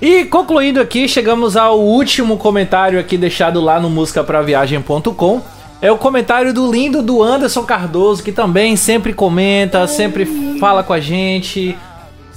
e 0.00 0.24
concluindo 0.24 0.80
aqui, 0.80 1.08
chegamos 1.08 1.56
ao 1.56 1.80
último 1.80 2.36
comentário 2.36 2.98
aqui 2.98 3.16
deixado 3.16 3.60
lá 3.60 3.80
no 3.80 3.90
musicapraviagem.com. 3.90 5.40
É 5.80 5.92
o 5.92 5.98
comentário 5.98 6.52
do 6.52 6.70
lindo 6.70 7.02
do 7.02 7.22
Anderson 7.22 7.62
Cardoso, 7.62 8.22
que 8.22 8.32
também 8.32 8.74
sempre 8.74 9.12
comenta, 9.12 9.86
sempre 9.86 10.58
fala 10.58 10.82
com 10.82 10.92
a 10.92 10.98
gente, 10.98 11.76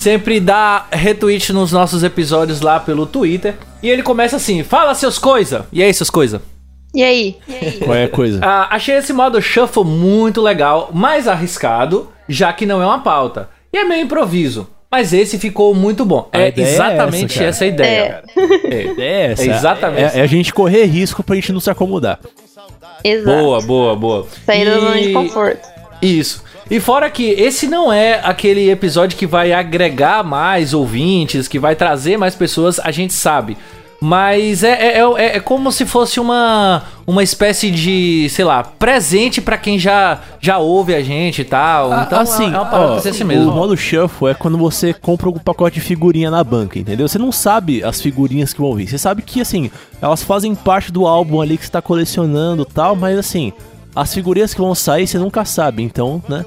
sempre 0.01 0.39
dá 0.39 0.87
retweet 0.91 1.53
nos 1.53 1.71
nossos 1.71 2.03
episódios 2.03 2.59
lá 2.59 2.79
pelo 2.79 3.05
Twitter. 3.05 3.55
E 3.83 3.89
ele 3.89 4.01
começa 4.01 4.35
assim: 4.35 4.63
Fala 4.63 4.95
seus 4.95 5.19
coisa! 5.19 5.67
E 5.71 5.81
aí, 5.81 5.93
seus 5.93 6.09
coisa? 6.09 6.41
E 6.93 7.03
aí? 7.03 7.37
Qual 7.85 7.95
é 7.95 8.05
a 8.05 8.09
coisa? 8.09 8.39
Ah, 8.43 8.75
achei 8.75 8.95
esse 8.95 9.13
modo 9.13 9.41
shuffle 9.41 9.85
muito 9.85 10.41
legal, 10.41 10.89
mais 10.91 11.27
arriscado, 11.27 12.09
já 12.27 12.51
que 12.51 12.65
não 12.65 12.81
é 12.81 12.85
uma 12.85 12.99
pauta. 12.99 13.49
E 13.71 13.77
é 13.77 13.85
meio 13.85 14.03
improviso. 14.03 14.67
Mas 14.91 15.13
esse 15.13 15.39
ficou 15.39 15.73
muito 15.73 16.03
bom. 16.03 16.27
A 16.33 16.41
é 16.41 16.49
ideia 16.49 16.67
é 16.67 16.73
exatamente 16.73 17.33
essa, 17.35 17.43
essa 17.45 17.63
a 17.63 17.67
ideia. 17.67 18.23
É. 18.35 19.01
É 19.01 19.31
essa. 19.31 19.43
É 19.43 19.45
exatamente. 19.45 20.17
É, 20.17 20.19
é 20.19 20.21
a 20.21 20.27
gente 20.27 20.53
correr 20.53 20.83
risco 20.83 21.23
pra 21.23 21.35
gente 21.35 21.53
não 21.53 21.61
se 21.61 21.69
acomodar. 21.69 22.19
Exato. 23.01 23.37
Boa, 23.37 23.61
boa, 23.61 23.95
boa. 23.95 24.27
Sair 24.45 24.65
da 24.65 24.79
zona 24.79 24.99
de 24.99 25.13
conforto. 25.13 25.65
Isso. 26.01 26.43
E 26.71 26.79
fora 26.79 27.09
que 27.09 27.31
esse 27.31 27.67
não 27.67 27.91
é 27.91 28.21
aquele 28.23 28.71
episódio 28.71 29.17
que 29.17 29.27
vai 29.27 29.51
agregar 29.51 30.23
mais 30.23 30.73
ouvintes, 30.73 31.45
que 31.45 31.59
vai 31.59 31.75
trazer 31.75 32.15
mais 32.15 32.33
pessoas, 32.33 32.79
a 32.79 32.91
gente 32.91 33.11
sabe. 33.11 33.57
Mas 33.99 34.63
é, 34.63 34.97
é, 34.97 34.99
é, 34.99 35.35
é 35.35 35.39
como 35.41 35.69
se 35.69 35.85
fosse 35.85 36.17
uma, 36.17 36.83
uma 37.05 37.21
espécie 37.21 37.69
de, 37.69 38.27
sei 38.29 38.45
lá, 38.45 38.63
presente 38.63 39.41
pra 39.41 39.57
quem 39.57 39.77
já, 39.77 40.21
já 40.39 40.59
ouve 40.59 40.95
a 40.95 41.03
gente 41.03 41.41
e 41.41 41.43
tal. 41.43 41.91
Então 42.03 42.21
assim, 42.21 42.45
é, 42.45 42.57
uma 42.57 42.65
parada 42.65 42.93
ó, 42.93 42.95
assim 42.95 43.23
o 43.23 43.27
mesmo. 43.27 43.51
modo 43.51 43.75
shuffle 43.75 44.29
é 44.29 44.33
quando 44.33 44.57
você 44.57 44.93
compra 44.93 45.29
um 45.29 45.33
pacote 45.33 45.75
de 45.75 45.81
figurinha 45.81 46.31
na 46.31 46.41
banca, 46.41 46.79
entendeu? 46.79 47.05
Você 47.05 47.19
não 47.19 47.33
sabe 47.33 47.83
as 47.83 48.01
figurinhas 48.01 48.53
que 48.53 48.61
vão 48.61 48.73
vir. 48.73 48.87
Você 48.87 48.97
sabe 48.97 49.21
que, 49.23 49.41
assim, 49.41 49.69
elas 50.01 50.23
fazem 50.23 50.55
parte 50.55 50.89
do 50.89 51.05
álbum 51.05 51.41
ali 51.41 51.57
que 51.57 51.65
você 51.65 51.71
tá 51.71 51.81
colecionando 51.81 52.63
e 52.63 52.73
tal, 52.73 52.95
mas, 52.95 53.19
assim, 53.19 53.51
as 53.95 54.13
figurinhas 54.13 54.53
que 54.53 54.61
vão 54.61 54.73
sair 54.73 55.05
você 55.05 55.19
nunca 55.19 55.45
sabe. 55.45 55.83
Então, 55.83 56.23
né, 56.27 56.45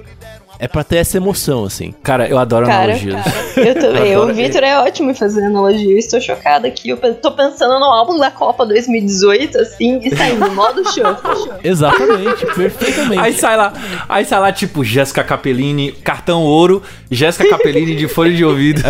é 0.59 0.69
pra 0.69 0.85
ter 0.85 0.97
essa 0.97 1.17
emoção, 1.17 1.65
assim. 1.65 1.93
Cara, 2.03 2.29
eu 2.29 2.39
adoro 2.39 2.67
Cara, 2.67 2.85
analogias. 2.85 3.25
Eu 3.57 3.75
também. 3.81 4.15
Adoro 4.15 4.31
o 4.31 4.35
Vitor 4.35 4.63
é 4.63 4.79
ótimo 4.79 5.11
em 5.11 5.15
fazer 5.15 5.45
analogia. 5.45 5.93
Eu 5.93 5.99
estou 5.99 6.21
chocada 6.21 6.69
aqui. 6.69 6.91
Eu 6.91 6.99
tô 7.15 7.33
pensando 7.33 7.79
no 7.79 7.87
álbum 7.87 8.19
da 8.19 8.31
Copa 8.31 8.65
2018, 8.67 9.59
assim, 9.59 10.01
e 10.03 10.15
saindo 10.15 10.51
modo 10.53 10.85
shuffle. 10.93 11.53
Exatamente, 11.63 12.47
perfeitamente. 12.55 13.21
Aí 13.21 13.33
sai 13.33 13.57
lá, 13.57 13.73
aí 14.09 14.25
sai 14.25 14.41
lá 14.41 14.53
tipo 14.53 14.85
Jéssica 14.85 15.25
Capellini, 15.25 15.93
cartão 15.93 16.43
ouro, 16.43 16.83
Jéssica 17.11 17.49
Capellini 17.49 17.97
de 17.97 18.09
folha 18.09 18.33
de 18.33 18.45
ouvido. 18.45 18.83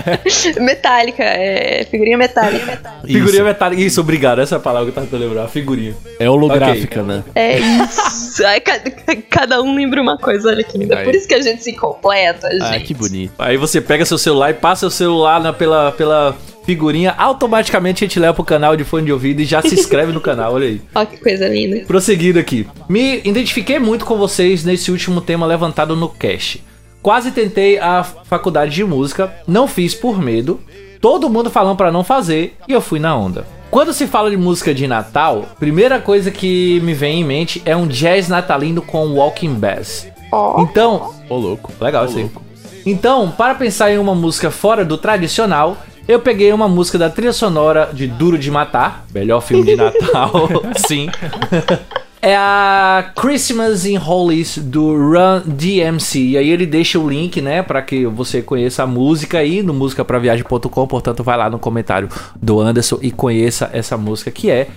metálica, 0.60 1.22
é 1.22 1.84
figurinha 1.90 2.18
metálica. 2.18 2.80
Figurinha 3.06 3.44
metálica. 3.44 3.82
Isso, 3.82 4.00
obrigado. 4.00 4.40
Essa 4.40 4.56
é 4.56 4.58
a 4.58 4.60
palavra 4.60 4.86
que 4.86 4.90
eu 4.90 4.94
tava 4.94 5.06
tentando 5.06 5.28
lembrar. 5.28 5.48
Figurinha. 5.48 5.94
É 6.18 6.28
holográfica, 6.28 7.02
né? 7.02 7.22
É 7.34 7.58
isso. 7.58 8.44
Ai, 8.44 8.60
cada, 8.60 8.90
cada 9.28 9.62
um 9.62 9.74
lembra 9.74 10.00
uma 10.00 10.18
coisa, 10.18 10.48
olha 10.48 10.64
que 10.64 10.78
lindo. 10.78 11.03
Por 11.04 11.14
isso 11.14 11.28
que 11.28 11.34
a 11.34 11.40
gente 11.42 11.62
se 11.62 11.72
completa, 11.74 12.48
gente. 12.50 12.62
Ah, 12.62 12.80
que 12.80 12.94
bonito. 12.94 13.32
Aí 13.38 13.56
você 13.56 13.80
pega 13.80 14.04
seu 14.04 14.18
celular 14.18 14.50
e 14.50 14.54
passa 14.54 14.86
o 14.86 14.90
celular 14.90 15.40
na- 15.40 15.52
pela, 15.52 15.92
pela 15.92 16.36
figurinha, 16.64 17.14
automaticamente 17.18 18.04
a 18.04 18.06
gente 18.08 18.18
leva 18.18 18.32
pro 18.34 18.44
canal 18.44 18.74
de 18.76 18.84
fone 18.84 19.04
de 19.06 19.12
ouvido 19.12 19.40
e 19.40 19.44
já 19.44 19.60
se 19.60 19.74
inscreve 19.74 20.12
no 20.12 20.20
canal, 20.20 20.54
olha 20.54 20.66
aí. 20.66 20.80
Olha 20.94 21.06
que 21.06 21.16
coisa 21.18 21.46
linda. 21.46 21.84
Prosseguindo 21.86 22.38
aqui. 22.38 22.66
Me 22.88 23.18
identifiquei 23.24 23.78
muito 23.78 24.04
com 24.06 24.16
vocês 24.16 24.64
nesse 24.64 24.90
último 24.90 25.20
tema 25.20 25.44
levantado 25.46 25.94
no 25.94 26.08
cast. 26.08 26.62
Quase 27.02 27.30
tentei 27.32 27.78
a 27.78 28.02
faculdade 28.02 28.74
de 28.74 28.82
música, 28.82 29.30
não 29.46 29.68
fiz 29.68 29.94
por 29.94 30.18
medo. 30.18 30.58
Todo 31.02 31.28
mundo 31.28 31.50
falando 31.50 31.76
pra 31.76 31.92
não 31.92 32.02
fazer 32.02 32.56
e 32.66 32.72
eu 32.72 32.80
fui 32.80 32.98
na 32.98 33.14
onda. 33.14 33.44
Quando 33.70 33.92
se 33.92 34.06
fala 34.06 34.30
de 34.30 34.36
música 34.38 34.72
de 34.72 34.86
Natal, 34.86 35.44
primeira 35.58 35.98
coisa 36.00 36.30
que 36.30 36.80
me 36.82 36.94
vem 36.94 37.20
em 37.20 37.24
mente 37.24 37.60
é 37.66 37.76
um 37.76 37.86
jazz 37.86 38.28
natalino 38.28 38.80
com 38.80 39.04
walking 39.16 39.52
bass. 39.54 40.06
Então, 40.60 41.14
Ô, 41.28 41.36
louco. 41.36 41.72
Legal 41.80 42.06
isso 42.06 42.18
aí. 42.18 42.30
Então, 42.86 43.30
para 43.30 43.54
pensar 43.54 43.90
em 43.90 43.98
uma 43.98 44.14
música 44.14 44.50
fora 44.50 44.84
do 44.84 44.98
tradicional, 44.98 45.78
eu 46.06 46.20
peguei 46.20 46.52
uma 46.52 46.68
música 46.68 46.98
da 46.98 47.08
trilha 47.08 47.32
sonora 47.32 47.90
de 47.92 48.06
Duro 48.06 48.38
de 48.38 48.50
Matar, 48.50 49.06
melhor 49.12 49.40
filme 49.40 49.64
de 49.64 49.76
Natal, 49.76 50.50
sim. 50.86 51.08
É 52.20 52.36
a 52.36 53.12
Christmas 53.16 53.86
in 53.86 53.96
Hollies 53.96 54.58
do 54.58 54.94
Run 54.94 55.42
DMC. 55.46 56.20
E 56.20 56.38
aí 56.38 56.48
ele 56.48 56.66
deixa 56.66 56.98
o 56.98 57.08
link, 57.08 57.40
né, 57.40 57.62
para 57.62 57.82
que 57.82 58.06
você 58.06 58.40
conheça 58.42 58.82
a 58.82 58.86
música 58.86 59.38
aí 59.38 59.62
no 59.62 59.74
musicapraviagem.com. 59.74 60.86
Portanto, 60.86 61.22
vai 61.22 61.36
lá 61.36 61.50
no 61.50 61.58
comentário 61.58 62.08
do 62.40 62.60
Anderson 62.60 62.98
e 63.00 63.10
conheça 63.10 63.70
essa 63.72 63.96
música 63.96 64.30
que 64.30 64.50
é 64.50 64.68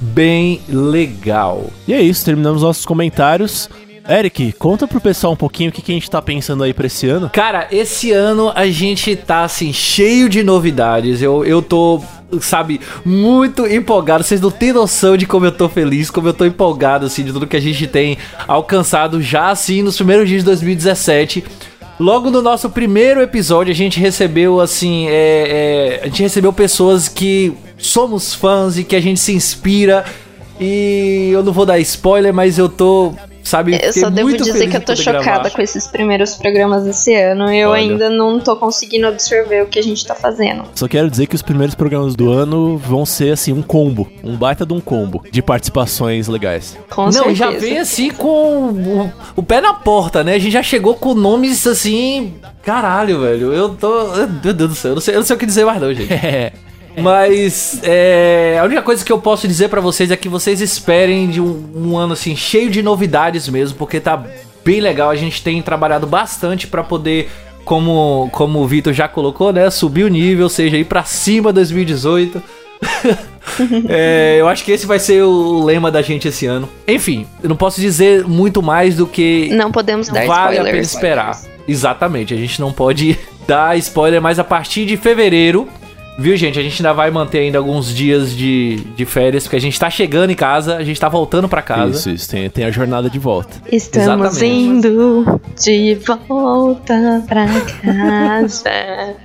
bem 0.00 0.60
legal. 0.68 1.66
E 1.86 1.94
é 1.94 2.00
isso, 2.00 2.24
terminamos 2.24 2.62
nossos 2.62 2.84
comentários. 2.84 3.68
Eric, 4.08 4.52
conta 4.52 4.86
pro 4.86 5.00
pessoal 5.00 5.32
um 5.32 5.36
pouquinho 5.36 5.70
o 5.70 5.72
que, 5.72 5.82
que 5.82 5.90
a 5.90 5.94
gente 5.94 6.08
tá 6.08 6.22
pensando 6.22 6.62
aí 6.62 6.72
pra 6.72 6.86
esse 6.86 7.08
ano. 7.08 7.28
Cara, 7.32 7.66
esse 7.72 8.12
ano 8.12 8.52
a 8.54 8.66
gente 8.68 9.16
tá 9.16 9.42
assim, 9.42 9.72
cheio 9.72 10.28
de 10.28 10.44
novidades. 10.44 11.20
Eu, 11.20 11.44
eu 11.44 11.60
tô, 11.60 12.00
sabe, 12.40 12.80
muito 13.04 13.66
empolgado. 13.66 14.22
Vocês 14.22 14.40
não 14.40 14.50
têm 14.50 14.72
noção 14.72 15.16
de 15.16 15.26
como 15.26 15.46
eu 15.46 15.52
tô 15.52 15.68
feliz, 15.68 16.08
como 16.08 16.28
eu 16.28 16.32
tô 16.32 16.44
empolgado, 16.44 17.06
assim, 17.06 17.24
de 17.24 17.32
tudo 17.32 17.48
que 17.48 17.56
a 17.56 17.60
gente 17.60 17.86
tem 17.88 18.16
alcançado 18.46 19.20
já, 19.20 19.50
assim, 19.50 19.82
nos 19.82 19.96
primeiros 19.96 20.28
dias 20.28 20.42
de 20.42 20.46
2017. 20.46 21.44
Logo 21.98 22.30
no 22.30 22.40
nosso 22.40 22.70
primeiro 22.70 23.20
episódio, 23.20 23.72
a 23.72 23.74
gente 23.76 23.98
recebeu, 23.98 24.60
assim, 24.60 25.08
é, 25.08 25.98
é, 25.98 26.00
a 26.04 26.06
gente 26.06 26.22
recebeu 26.22 26.52
pessoas 26.52 27.08
que 27.08 27.54
somos 27.76 28.34
fãs 28.34 28.78
e 28.78 28.84
que 28.84 28.94
a 28.94 29.00
gente 29.00 29.18
se 29.18 29.32
inspira. 29.32 30.04
E 30.60 31.30
eu 31.32 31.42
não 31.42 31.52
vou 31.52 31.66
dar 31.66 31.78
spoiler, 31.80 32.32
mas 32.32 32.56
eu 32.56 32.68
tô 32.68 33.12
sabe? 33.46 33.78
Eu 33.80 33.92
só 33.92 34.10
devo 34.10 34.28
muito 34.28 34.44
dizer 34.44 34.68
que 34.68 34.76
eu 34.76 34.80
tô 34.80 34.96
chocada 34.96 35.22
gravar. 35.22 35.50
com 35.50 35.62
esses 35.62 35.86
primeiros 35.86 36.34
programas 36.34 36.84
desse 36.84 37.14
ano. 37.14 37.52
Eu 37.52 37.70
Olha. 37.70 37.80
ainda 37.80 38.10
não 38.10 38.40
tô 38.40 38.56
conseguindo 38.56 39.06
absorver 39.06 39.62
o 39.62 39.66
que 39.66 39.78
a 39.78 39.82
gente 39.82 40.04
tá 40.04 40.14
fazendo. 40.14 40.64
Só 40.74 40.88
quero 40.88 41.08
dizer 41.10 41.26
que 41.26 41.34
os 41.34 41.42
primeiros 41.42 41.74
programas 41.74 42.14
do 42.14 42.30
ano 42.30 42.76
vão 42.76 43.06
ser, 43.06 43.32
assim, 43.32 43.52
um 43.52 43.62
combo. 43.62 44.10
Um 44.22 44.36
baita 44.36 44.66
de 44.66 44.72
um 44.72 44.80
combo 44.80 45.24
de 45.30 45.40
participações 45.40 46.28
legais. 46.28 46.76
Com 46.90 47.04
Não, 47.04 47.12
certeza. 47.12 47.34
já 47.34 47.50
veio 47.50 47.80
assim 47.80 48.10
com 48.10 48.70
o, 48.70 49.12
o 49.36 49.42
pé 49.42 49.60
na 49.60 49.74
porta, 49.74 50.24
né? 50.24 50.34
A 50.34 50.38
gente 50.38 50.52
já 50.52 50.62
chegou 50.62 50.94
com 50.94 51.14
nomes 51.14 51.66
assim. 51.66 52.34
Caralho, 52.62 53.20
velho. 53.20 53.52
Eu 53.52 53.70
tô. 53.70 54.08
Meu 54.42 54.52
Deus 54.52 54.70
do 54.70 54.74
céu, 54.74 54.90
eu 54.90 54.94
não 54.96 55.00
sei, 55.00 55.14
eu 55.14 55.18
não 55.20 55.26
sei 55.26 55.36
o 55.36 55.38
que 55.38 55.46
dizer 55.46 55.64
mais, 55.64 55.80
não, 55.80 55.94
gente. 55.94 56.08
É. 56.96 57.02
Mas 57.02 57.78
é, 57.82 58.58
a 58.58 58.64
única 58.64 58.82
coisa 58.82 59.04
que 59.04 59.12
eu 59.12 59.18
posso 59.18 59.46
dizer 59.46 59.68
pra 59.68 59.80
vocês 59.80 60.10
é 60.10 60.16
que 60.16 60.28
vocês 60.28 60.60
esperem 60.62 61.28
de 61.28 61.40
um, 61.40 61.70
um 61.74 61.96
ano 61.96 62.14
assim 62.14 62.34
cheio 62.34 62.70
de 62.70 62.82
novidades 62.82 63.48
mesmo, 63.48 63.76
porque 63.76 64.00
tá 64.00 64.24
bem 64.64 64.80
legal. 64.80 65.10
A 65.10 65.16
gente 65.16 65.42
tem 65.42 65.60
trabalhado 65.60 66.06
bastante 66.06 66.66
pra 66.66 66.82
poder, 66.82 67.30
como, 67.64 68.30
como 68.32 68.60
o 68.60 68.66
Vitor 68.66 68.92
já 68.94 69.06
colocou, 69.06 69.52
né, 69.52 69.68
subir 69.70 70.04
o 70.04 70.08
nível, 70.08 70.48
seja 70.48 70.76
ir 70.78 70.84
pra 70.84 71.04
cima 71.04 71.52
2018. 71.52 72.42
É, 73.88 74.36
eu 74.38 74.48
acho 74.48 74.64
que 74.64 74.72
esse 74.72 74.84
vai 74.86 74.98
ser 74.98 75.22
o 75.22 75.64
lema 75.64 75.90
da 75.90 76.02
gente 76.02 76.28
esse 76.28 76.44
ano. 76.46 76.68
Enfim, 76.86 77.26
eu 77.42 77.48
não 77.48 77.56
posso 77.56 77.80
dizer 77.80 78.24
muito 78.24 78.60
mais 78.60 78.96
do 78.96 79.06
que 79.06 79.48
Não 79.52 79.70
podemos 79.70 80.08
dar 80.08 80.26
vale 80.26 80.58
a 80.58 80.64
pena 80.64 80.80
spoilers. 80.80 80.92
esperar. 80.92 81.40
Exatamente, 81.66 82.34
a 82.34 82.36
gente 82.36 82.60
não 82.60 82.72
pode 82.72 83.18
dar 83.46 83.78
spoiler, 83.78 84.20
mas 84.20 84.38
a 84.38 84.44
partir 84.44 84.84
de 84.84 84.96
fevereiro, 84.96 85.68
viu, 86.18 86.36
gente? 86.36 86.58
A 86.58 86.62
gente 86.62 86.80
ainda 86.80 86.92
vai 86.92 87.10
manter 87.10 87.38
ainda 87.38 87.58
alguns 87.58 87.94
dias 87.94 88.34
de, 88.34 88.76
de 88.96 89.04
férias, 89.04 89.44
porque 89.44 89.56
a 89.56 89.60
gente 89.60 89.78
tá 89.78 89.90
chegando 89.90 90.30
em 90.30 90.34
casa, 90.34 90.76
a 90.76 90.84
gente 90.84 90.98
tá 90.98 91.08
voltando 91.08 91.48
pra 91.48 91.62
casa. 91.62 91.98
Isso, 91.98 92.10
isso. 92.10 92.30
Tem, 92.30 92.48
tem 92.50 92.64
a 92.64 92.70
jornada 92.70 93.10
de 93.10 93.18
volta. 93.18 93.56
Estamos 93.70 94.36
Exatamente. 94.36 94.46
indo 94.46 95.40
de 95.62 95.94
volta 96.06 97.22
pra 97.26 97.46
casa. 97.82 98.70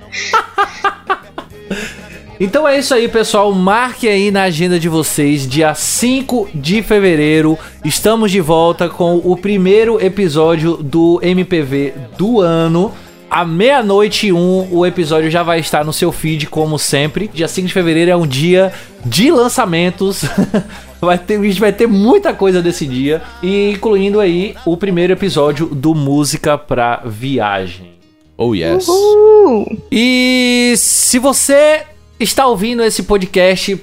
Então 2.40 2.66
é 2.66 2.76
isso 2.76 2.92
aí, 2.92 3.06
pessoal. 3.06 3.52
Marque 3.52 4.08
aí 4.08 4.32
na 4.32 4.42
agenda 4.42 4.76
de 4.76 4.88
vocês, 4.88 5.46
dia 5.46 5.76
5 5.76 6.48
de 6.52 6.82
fevereiro. 6.82 7.56
Estamos 7.84 8.32
de 8.32 8.40
volta 8.40 8.88
com 8.88 9.18
o 9.18 9.36
primeiro 9.36 10.04
episódio 10.04 10.76
do 10.76 11.20
MPV 11.22 11.94
do 12.18 12.40
ano. 12.40 12.92
À 13.32 13.46
meia-noite 13.46 14.26
e 14.26 14.32
um, 14.32 14.68
o 14.70 14.84
episódio 14.84 15.30
já 15.30 15.42
vai 15.42 15.58
estar 15.58 15.86
no 15.86 15.92
seu 15.92 16.12
feed, 16.12 16.48
como 16.48 16.78
sempre. 16.78 17.30
Dia 17.32 17.48
5 17.48 17.66
de 17.66 17.72
fevereiro 17.72 18.10
é 18.10 18.16
um 18.16 18.26
dia 18.26 18.70
de 19.06 19.30
lançamentos. 19.30 20.22
Vai 21.00 21.18
ter, 21.18 21.36
a 21.40 21.42
gente 21.42 21.58
vai 21.58 21.72
ter 21.72 21.88
muita 21.88 22.32
coisa 22.32 22.62
desse 22.62 22.86
dia. 22.86 23.22
E 23.42 23.70
incluindo 23.70 24.20
aí 24.20 24.54
o 24.64 24.76
primeiro 24.76 25.12
episódio 25.12 25.66
do 25.66 25.96
Música 25.96 26.56
pra 26.56 27.02
Viagem. 27.04 27.94
Oh, 28.38 28.54
yes. 28.54 28.86
Uh, 28.86 29.78
E 29.90 30.74
se 30.76 31.18
você 31.18 31.82
está 32.20 32.46
ouvindo 32.46 32.84
esse 32.84 33.02
podcast 33.02 33.82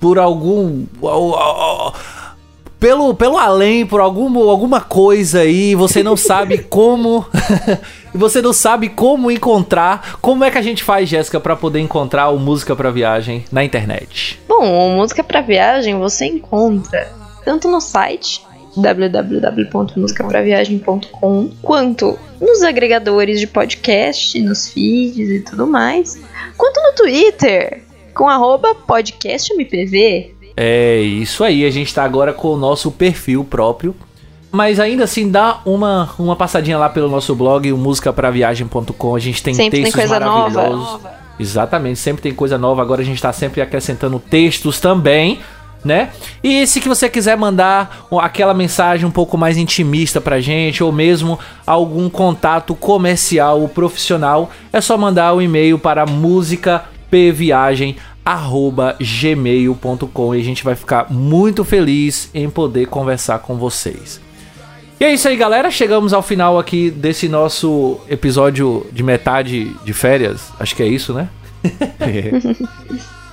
por 0.00 0.18
algum. 0.18 0.86
Pelo, 2.78 3.14
pelo 3.14 3.38
além, 3.38 3.86
por 3.86 4.00
algum, 4.00 4.48
alguma 4.48 4.80
coisa 4.80 5.40
aí, 5.40 5.74
você 5.74 6.02
não 6.02 6.16
sabe 6.16 6.58
como. 6.68 7.26
você 8.14 8.42
não 8.42 8.52
sabe 8.52 8.88
como 8.88 9.30
encontrar. 9.30 10.18
Como 10.20 10.44
é 10.44 10.50
que 10.50 10.58
a 10.58 10.62
gente 10.62 10.84
faz, 10.84 11.08
Jéssica, 11.08 11.40
pra 11.40 11.56
poder 11.56 11.80
encontrar 11.80 12.28
o 12.30 12.38
Música 12.38 12.76
pra 12.76 12.90
Viagem 12.90 13.44
na 13.50 13.64
internet? 13.64 14.40
Bom, 14.46 14.64
o 14.64 14.96
Música 14.96 15.24
pra 15.24 15.40
Viagem 15.40 15.98
você 15.98 16.26
encontra 16.26 17.10
tanto 17.44 17.68
no 17.68 17.80
site 17.80 18.44
www.musicapraviagem.com 18.76 21.50
quanto 21.62 22.18
nos 22.40 22.62
agregadores 22.62 23.38
de 23.40 23.46
podcast, 23.46 24.40
nos 24.42 24.68
feeds 24.68 25.30
e 25.30 25.40
tudo 25.40 25.66
mais, 25.66 26.20
quanto 26.56 26.80
no 26.82 26.92
Twitter 26.94 27.82
com 28.14 28.28
arroba 28.28 28.74
podcastmpv. 28.74 30.35
É 30.56 30.98
isso 31.00 31.44
aí, 31.44 31.64
a 31.66 31.70
gente 31.70 31.94
tá 31.94 32.02
agora 32.02 32.32
com 32.32 32.48
o 32.48 32.56
nosso 32.56 32.90
perfil 32.90 33.44
próprio. 33.44 33.94
Mas 34.50 34.80
ainda 34.80 35.04
assim, 35.04 35.30
dá 35.30 35.60
uma, 35.66 36.08
uma 36.18 36.34
passadinha 36.34 36.78
lá 36.78 36.88
pelo 36.88 37.10
nosso 37.10 37.34
blog, 37.34 37.70
o 37.70 37.76
musicapraviagem.com. 37.76 39.14
A 39.14 39.18
gente 39.18 39.42
tem 39.42 39.52
Sempre 39.52 39.70
tem 39.70 39.82
textos 39.82 40.08
coisa 40.08 40.18
maravilhosos. 40.18 40.78
nova. 40.78 41.10
Exatamente, 41.38 41.98
sempre 41.98 42.22
tem 42.22 42.32
coisa 42.32 42.56
nova. 42.56 42.80
Agora 42.80 43.02
a 43.02 43.04
gente 43.04 43.20
tá 43.20 43.32
sempre 43.34 43.60
acrescentando 43.60 44.18
textos 44.18 44.80
também, 44.80 45.40
né? 45.84 46.10
E 46.42 46.66
se 46.66 46.80
que 46.80 46.88
você 46.88 47.08
quiser 47.10 47.36
mandar 47.36 48.06
aquela 48.18 48.54
mensagem 48.54 49.04
um 49.04 49.10
pouco 49.10 49.36
mais 49.36 49.58
intimista 49.58 50.22
pra 50.22 50.40
gente, 50.40 50.82
ou 50.82 50.90
mesmo 50.90 51.38
algum 51.66 52.08
contato 52.08 52.74
comercial 52.74 53.60
ou 53.60 53.68
profissional, 53.68 54.50
é 54.72 54.80
só 54.80 54.96
mandar 54.96 55.34
o 55.34 55.36
um 55.36 55.42
e-mail 55.42 55.78
para 55.78 56.06
musicapviagem@gmail.com 58.26 60.34
e 60.34 60.40
a 60.40 60.44
gente 60.44 60.64
vai 60.64 60.74
ficar 60.74 61.10
muito 61.10 61.64
feliz 61.64 62.28
em 62.34 62.50
poder 62.50 62.86
conversar 62.86 63.38
com 63.38 63.56
vocês. 63.56 64.20
E 64.98 65.04
é 65.04 65.12
isso 65.12 65.28
aí, 65.28 65.36
galera. 65.36 65.70
Chegamos 65.70 66.12
ao 66.12 66.22
final 66.22 66.58
aqui 66.58 66.90
desse 66.90 67.28
nosso 67.28 67.98
episódio 68.08 68.86
de 68.92 69.02
metade 69.02 69.70
de 69.84 69.92
férias. 69.92 70.50
Acho 70.58 70.74
que 70.74 70.82
é 70.82 70.88
isso, 70.88 71.12
né? 71.12 71.28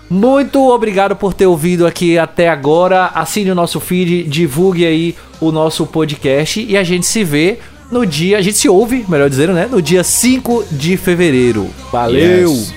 Muito 0.09 0.69
obrigado 0.69 1.15
por 1.15 1.33
ter 1.33 1.47
ouvido 1.47 1.87
aqui 1.87 2.19
até 2.19 2.49
agora. 2.49 3.05
Assine 3.15 3.49
o 3.49 3.55
nosso 3.55 3.79
feed, 3.79 4.23
divulgue 4.23 4.85
aí 4.85 5.15
o 5.39 5.51
nosso 5.51 5.87
podcast 5.87 6.61
e 6.61 6.77
a 6.77 6.83
gente 6.83 7.05
se 7.05 7.23
vê 7.23 7.57
no 7.89 8.05
dia, 8.05 8.37
a 8.37 8.41
gente 8.41 8.57
se 8.57 8.67
ouve, 8.67 9.05
melhor 9.07 9.29
dizendo, 9.29 9.53
né? 9.53 9.67
No 9.69 9.81
dia 9.81 10.03
5 10.03 10.65
de 10.71 10.97
fevereiro. 10.97 11.69
Valeu! 11.91 12.51
Yes. 12.51 12.73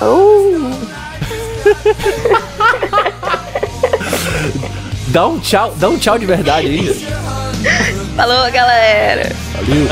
Uh, 0.00 1.07
Dá 5.08 5.26
um 5.26 5.40
tchau, 5.40 5.72
dá 5.76 5.88
um 5.88 5.96
tchau 5.96 6.18
de 6.18 6.26
verdade 6.26 6.66
aí. 6.66 6.94
falou, 8.14 8.52
galera! 8.52 9.32
Valeu. 9.54 9.88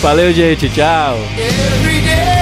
Valeu, 0.00 0.32
gente. 0.32 0.68
Tchau. 0.70 1.18
Every 1.36 2.00
day 2.02 2.39